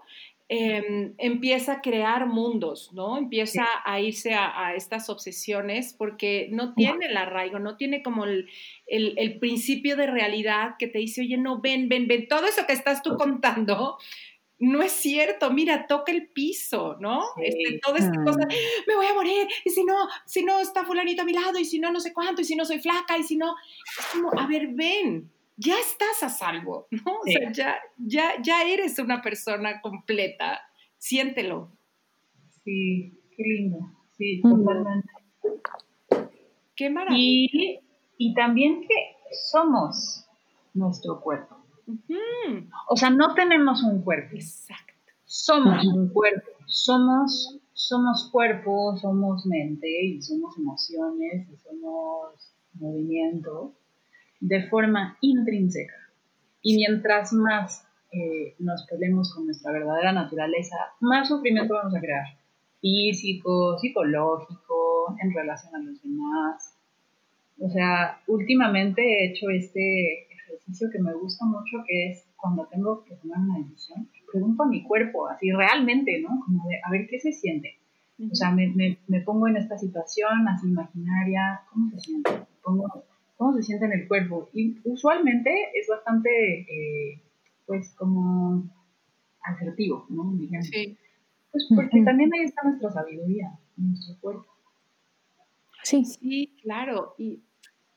[0.52, 3.16] em, empieza a crear mundos, ¿no?
[3.16, 8.48] Empieza a irse a, estas obsesiones porque no tiene el arraigo, no tiene como el,
[9.38, 13.00] principio de realidad que te dice, oye, no, ven, ven, ven, todo eso que estás
[13.00, 13.96] tú contando
[14.58, 17.22] no es cierto, mira, toca el piso, ¿no?
[17.40, 18.40] Este, toda esta cosa,
[18.88, 19.94] me voy a morir, y si no,
[20.26, 22.56] si no está fulanito a mi lado, y si no, no sé cuánto, y si
[22.56, 23.54] no soy flaca, y si no,
[23.98, 27.18] es como, a ver, ven, ya estás a salvo, ¿no?
[27.20, 30.60] O sea, ya, ya, ya eres una persona completa.
[30.98, 31.70] Siéntelo.
[32.64, 33.78] Sí, qué lindo.
[34.16, 35.08] Sí, totalmente.
[36.76, 37.80] Qué maravilla.
[38.18, 38.94] Y, también que
[39.50, 40.26] somos
[40.74, 41.56] nuestro cuerpo.
[42.88, 44.36] O sea, no tenemos un cuerpo.
[44.36, 45.12] Exacto.
[45.24, 46.50] Somos un cuerpo.
[46.66, 53.74] Somos, somos cuerpo, somos mente y somos emociones y somos movimiento
[54.40, 55.94] de forma intrínseca.
[56.62, 62.26] Y mientras más eh, nos peleemos con nuestra verdadera naturaleza, más sufrimiento vamos a crear.
[62.80, 66.74] Físico, psicológico, en relación a los demás.
[67.58, 73.04] O sea, últimamente he hecho este ejercicio que me gusta mucho, que es cuando tengo
[73.04, 76.40] que tomar una decisión, pregunto a mi cuerpo, así realmente, ¿no?
[76.44, 77.76] Como de, a ver qué se siente.
[78.30, 78.72] O sea, me,
[79.08, 82.30] me, pongo en esta situación así imaginaria, ¿cómo se siente?
[82.62, 82.86] pongo
[83.40, 84.50] cómo se siente en el cuerpo.
[84.52, 87.22] Y usualmente es bastante, eh,
[87.64, 88.70] pues, como
[89.42, 90.38] asertivo, ¿no?
[90.60, 90.98] Sí.
[91.50, 94.46] Pues porque también ahí está nuestra sabiduría, nuestro cuerpo.
[95.82, 96.04] Sí.
[96.04, 97.14] Sí, claro.
[97.16, 97.40] Y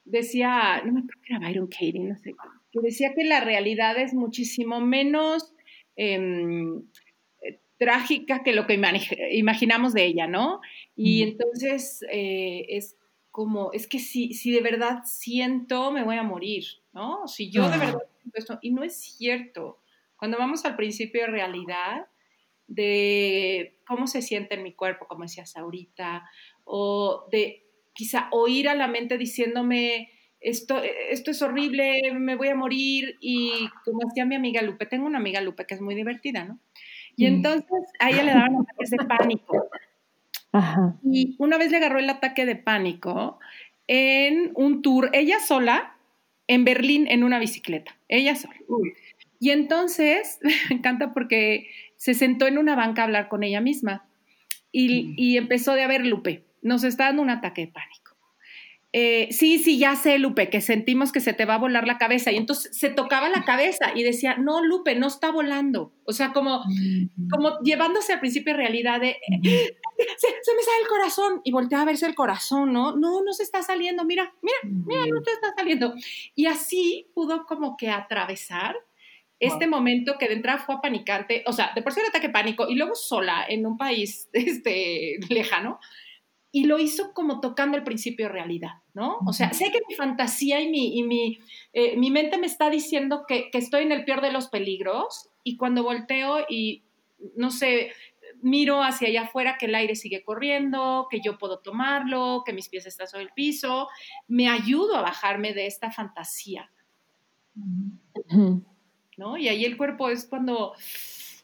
[0.06, 2.34] decía, no me acuerdo que era Byron Katie, no sé,
[2.72, 5.54] que decía que la realidad es muchísimo menos
[5.98, 6.84] em,
[7.78, 8.80] trágica que lo que
[9.34, 10.62] imaginamos de ella, ¿no?
[10.96, 12.96] Y entonces eh, es
[13.34, 17.28] como, es que si, si de verdad siento, me voy a morir, ¿no?
[17.28, 19.80] Si yo de verdad siento esto, y no es cierto.
[20.16, 22.06] Cuando vamos al principio de realidad,
[22.68, 26.30] de cómo se siente en mi cuerpo, como decías ahorita,
[26.64, 32.56] o de quizá oír a la mente diciéndome, esto, esto es horrible, me voy a
[32.56, 36.44] morir, y como decía mi amiga Lupe, tengo una amiga Lupe que es muy divertida,
[36.44, 36.60] ¿no?
[37.16, 37.34] Y mm.
[37.34, 39.70] entonces a ella le daban ataques de pánico.
[41.04, 43.40] Y una vez le agarró el ataque de pánico
[43.88, 45.96] en un tour, ella sola,
[46.48, 48.56] en Berlín, en una bicicleta, ella sola.
[49.40, 50.40] Y entonces,
[50.70, 54.06] me encanta porque se sentó en una banca a hablar con ella misma
[54.72, 58.03] y, y empezó de a ver, Lupe, nos está dando un ataque de pánico.
[58.96, 61.98] Eh, sí, sí, ya sé, Lupe, que sentimos que se te va a volar la
[61.98, 62.32] cabeza.
[62.32, 65.96] Y entonces se tocaba la cabeza y decía, no, Lupe, no está volando.
[66.06, 66.64] O sea, como,
[67.32, 71.42] como llevándose al principio de realidad de, se, me sale el corazón.
[71.44, 72.96] Y voltea a verse el corazón, ¿no?
[72.96, 75.96] No, no se está saliendo, mira, mira, mira, no te está saliendo.
[76.36, 78.76] Y así pudo como que atravesar
[79.40, 82.70] este momento que de entrada fue apanicante, o sea, de por sí el ataque pánico
[82.70, 85.80] y luego sola en un país este, lejano
[86.56, 89.18] y lo hizo como tocando el principio de realidad, ¿no?
[89.26, 91.40] O sea, sé que mi fantasía y mi, y mi,
[91.74, 95.32] eh, mi mente me está diciendo que, que, estoy en el peor de los peligros
[95.44, 96.84] y cuando volteo y,
[97.36, 97.92] no sé,
[98.44, 102.70] miro hacia allá afuera que el aire sigue corriendo, que yo puedo tomarlo, que mis
[102.70, 103.88] pies están sobre el piso,
[104.28, 106.70] me ayudo a bajarme de esta fantasía.
[109.18, 109.38] ¿No?
[109.38, 110.74] Y ahí el cuerpo es cuando,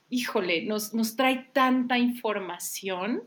[0.09, 3.23] híjole, nos, nos trae tanta información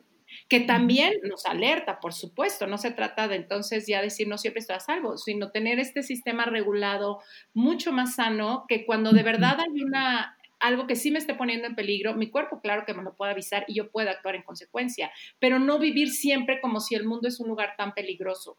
[0.53, 2.67] que también nos alerta, por supuesto.
[2.67, 6.03] No se trata de entonces ya decir no siempre estoy a salvo, sino tener este
[6.03, 7.21] sistema regulado
[7.55, 11.67] mucho más sano que cuando de verdad hay una algo que sí me esté poniendo
[11.67, 14.43] en peligro, mi cuerpo claro que me lo puede avisar y yo puedo actuar en
[14.43, 18.59] consecuencia, pero no vivir siempre como si el mundo es un lugar tan peligroso.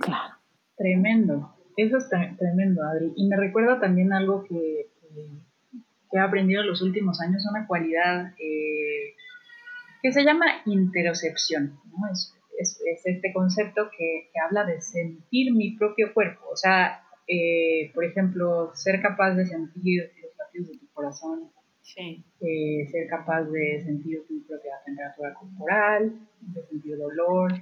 [0.00, 0.36] Claro.
[0.78, 1.54] Tremendo.
[1.76, 3.12] Eso es tremendo, Adri.
[3.14, 4.88] Y me recuerda también algo que,
[6.10, 9.16] que he aprendido en los últimos años, una cualidad eh,
[10.02, 11.78] que se llama interocepción.
[11.86, 12.10] ¿no?
[12.10, 16.48] Es, es, este concepto que, que, habla de sentir mi propio cuerpo.
[16.52, 21.50] O sea, eh, por ejemplo, ser capaz de sentir los latidos de tu corazón,
[21.96, 27.52] eh, ser capaz de sentir tu propia temperatura corporal, de sentir dolor.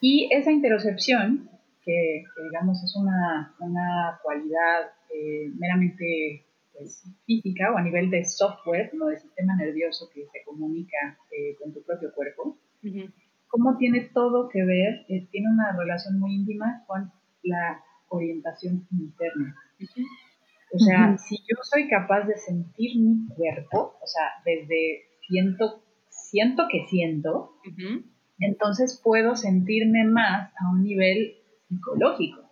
[0.00, 1.50] Y esa interocepción,
[1.84, 6.45] que, digamos es una, una cualidad eh, meramente
[6.76, 11.56] pues, física o a nivel de software, como de sistema nervioso que se comunica eh,
[11.60, 12.58] con tu propio cuerpo,
[13.48, 17.10] cómo tiene todo que ver, eh, tiene una relación muy íntima con
[17.42, 19.56] la orientación interna.
[20.72, 26.64] O sea, si yo soy capaz de sentir mi cuerpo, o sea, desde siento, siento
[26.70, 27.52] que siento,
[28.38, 31.36] entonces puedo sentirme más a un nivel
[31.68, 32.42] psicológico.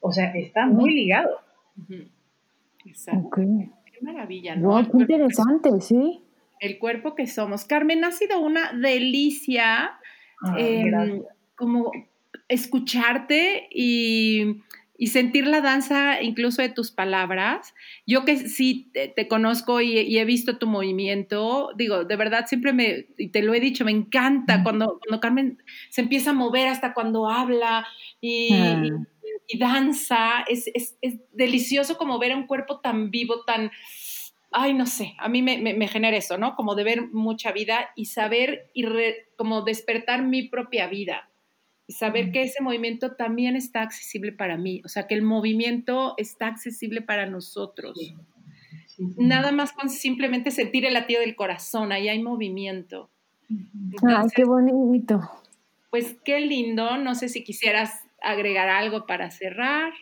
[0.00, 1.38] O sea, está muy ligado.
[2.84, 3.30] Exacto.
[3.36, 4.82] Qué maravilla, ¿no?
[4.90, 6.22] qué interesante, sí.
[6.60, 7.64] El cuerpo que somos.
[7.64, 9.98] Carmen, ha sido una delicia
[10.56, 11.22] em,
[11.54, 11.92] como
[12.48, 14.62] escucharte y,
[15.06, 17.74] sentir la danza incluso de tus palabras.
[18.06, 23.08] Yo que sí te, conozco y, he visto tu movimiento, digo, de verdad siempre me,
[23.18, 26.94] y te lo he dicho, me encanta cuando, cuando Carmen se empieza a mover hasta
[26.94, 27.86] cuando habla
[28.20, 29.13] y, ah y
[29.58, 33.70] danza, es, es, es, delicioso como ver un cuerpo tan vivo, tan,
[34.50, 36.54] ay, no sé, a mí me, me, genera eso, ¿no?
[36.56, 38.84] Como de ver mucha vida y saber y
[39.36, 41.28] como despertar mi propia vida
[41.86, 46.14] y saber que ese movimiento también está accesible para mí, o sea, que el movimiento
[46.16, 47.98] está accesible para nosotros.
[49.18, 53.10] Nada más con simplemente sentir el latido del corazón, ahí hay movimiento.
[54.06, 55.20] ay, qué bonito.
[55.90, 59.92] Pues qué lindo, no sé si quisieras agregar algo para cerrar.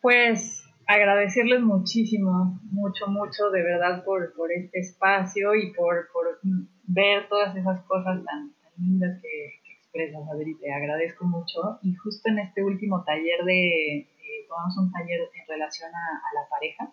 [0.00, 6.40] Pues agradecerles muchísimo, mucho, mucho de verdad por, por este espacio y por, por,
[6.86, 11.78] ver todas esas cosas tan, lindas que, expresas, Adri, te agradezco mucho.
[11.82, 16.48] Y justo en este último taller de, eh, tomamos un taller en relación a, la
[16.48, 16.92] pareja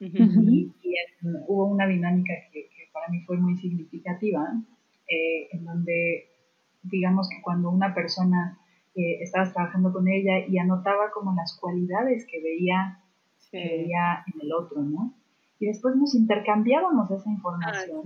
[0.00, 0.70] y,
[1.46, 4.52] hubo una dinámica que, para mí fue muy significativa,
[5.08, 6.28] eh, en donde
[6.82, 8.58] digamos que cuando una persona
[8.94, 13.00] que estabas trabajando con ella y anotaba como las cualidades que veía,
[13.52, 15.14] veía en el otro, ¿no?
[15.58, 18.02] Y después nos intercambiábamos esa información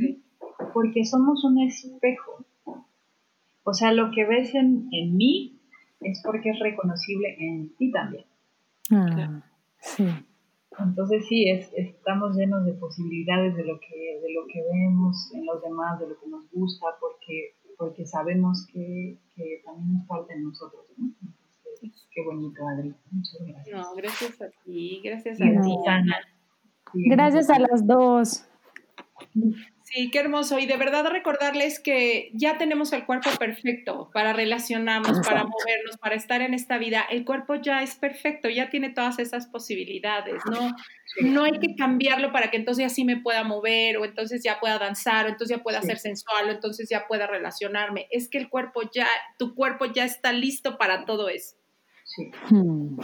[0.75, 2.45] porque somos un espejo.
[3.65, 5.59] O sea, lo que ves en, en mí
[6.01, 8.25] es porque es reconocible en ti también.
[8.91, 9.43] Ah,
[9.81, 10.07] sí.
[10.79, 15.47] Entonces sí, es, estamos llenos de posibilidades de lo, que, de lo que vemos en
[15.47, 19.19] los demás, de lo que nos gusta, porque porque sabemos que,
[20.17, 20.85] parte de nosotros.
[20.97, 21.13] ¿no?
[21.83, 22.95] Entonces, qué bonito, Adri.
[23.11, 23.77] Muchas gracias.
[23.77, 26.19] No, gracias a ti, gracias a ti, Ana.
[26.95, 28.47] Gracias a las dos.
[29.97, 30.59] Sí, qué hermoso.
[30.59, 36.17] Y de verdad recordarles que ya tenemos el cuerpo perfecto para relacionarnos, para movernos, para
[36.17, 37.07] estar en esta vida.
[37.09, 40.77] El cuerpo ya es perfecto, ya tiene todas esas posibilidades, ¿no?
[41.23, 44.79] No hay que cambiarlo para que entonces así me pueda mover, o entonces ya pueda
[44.79, 48.07] danzar, o entonces ya pueda ser sensual, o entonces ya pueda relacionarme.
[48.11, 51.57] Es que el cuerpo ya, tu cuerpo ya está listo para todo eso.
[52.07, 52.31] Sí.
[52.49, 52.99] Hmm.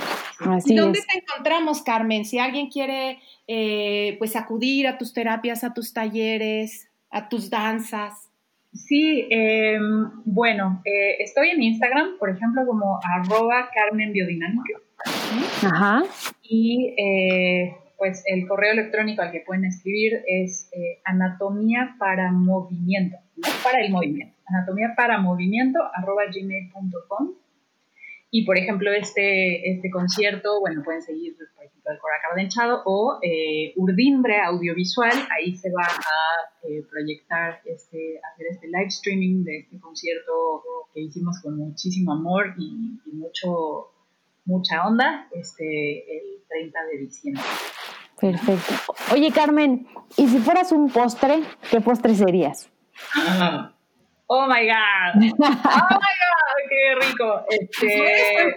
[0.64, 2.24] ¿Y dónde te encontramos, Carmen?
[2.24, 8.30] Si alguien quiere eh, pues acudir a tus terapias, a tus talleres, a tus danzas.
[8.72, 14.80] Sí, em, bueno, eh, estoy en Instagram, por ejemplo, como arroba Carmen Biodinámica.
[15.62, 16.02] Ajá.
[16.42, 23.18] Y eh, pues el correo electrónico al que pueden escribir es eh, anatomía para movimiento,
[23.36, 27.34] no para el movimiento, anatomía para movimiento arroba gmail.com.
[28.34, 33.18] Y por ejemplo, este, este concierto, bueno, pueden seguir, por ejemplo, el Coracar Denchado o
[33.20, 39.58] eh, Urdimbre Audiovisual, ahí se va a eh, proyectar, este, hacer este live streaming de
[39.58, 40.64] este concierto
[40.94, 43.90] que hicimos con muchísimo amor y, y mucho,
[44.46, 47.42] mucha onda, este, el 30 de diciembre.
[48.18, 48.94] Perfecto.
[49.12, 52.70] Oye, Carmen, ¿y si fueras un postre, qué postre serías?
[54.34, 55.12] Oh my God.
[55.20, 57.44] Oh my God, qué rico.
[57.50, 58.56] Este?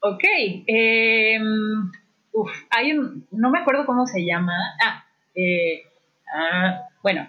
[0.00, 0.24] Ok.
[0.66, 1.90] Em,
[2.32, 4.54] uf, hay un, no me acuerdo cómo se llama.
[4.82, 5.04] Ah,
[5.34, 5.82] eh,
[6.34, 7.28] ah, bueno,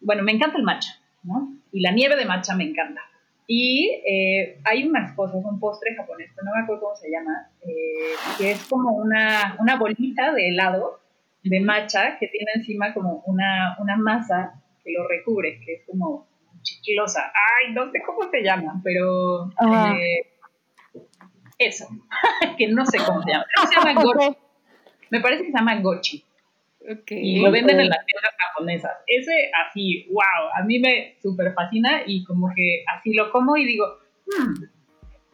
[0.00, 1.54] bueno, me encanta el matcha, ¿no?
[1.70, 3.00] Y la nieve de matcha me encanta.
[3.46, 8.14] Y eh, hay unas cosas, un postre japonés, no me acuerdo cómo se llama, eh,
[8.38, 10.98] que es como una, una, bolita de helado
[11.44, 16.29] de matcha que tiene encima como una, una masa que lo recubre, que es como
[16.62, 17.32] chiclosa.
[17.34, 20.26] Ay, no sé cómo se llama, pero eh,
[21.58, 21.86] eso,
[22.58, 23.44] que no sé cómo se llama.
[23.68, 24.36] Se llama gochi.
[25.10, 26.24] Me parece que se llama gochi.
[27.10, 28.92] Y lo venden en las tiendas japonesas.
[29.06, 33.66] Ese así, wow, a mí me súper fascina y como que así lo como y
[33.66, 33.84] digo,
[34.26, 34.64] hmm,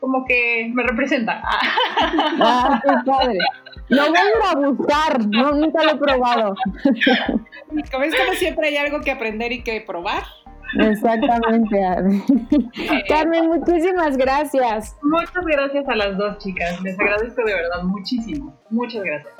[0.00, 1.42] como que me representa.
[2.38, 3.38] Ah, qué padre.
[3.88, 6.54] Lo voy a ir a buscar, no, nunca lo he probado.
[7.90, 10.24] Como es como siempre hay algo que aprender y que probar.
[10.78, 11.80] Exactamente,
[13.08, 14.96] Carmen, muchísimas gracias.
[15.02, 16.80] Muchas gracias a las dos chicas.
[16.82, 18.58] Les agradezco de verdad muchísimo.
[18.70, 19.32] Muchas gracias.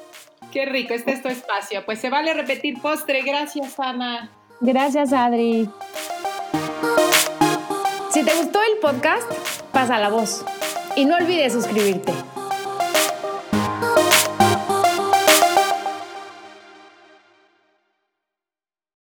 [0.53, 1.85] Qué rico, este es tu espacio.
[1.85, 3.23] Pues se vale repetir postre.
[3.23, 4.31] Gracias, Ana.
[4.61, 5.69] Gracias, Adri.
[8.11, 9.31] Si te gustó el podcast,
[9.73, 10.45] pasa la voz.
[10.95, 12.13] Y no olvides suscribirte.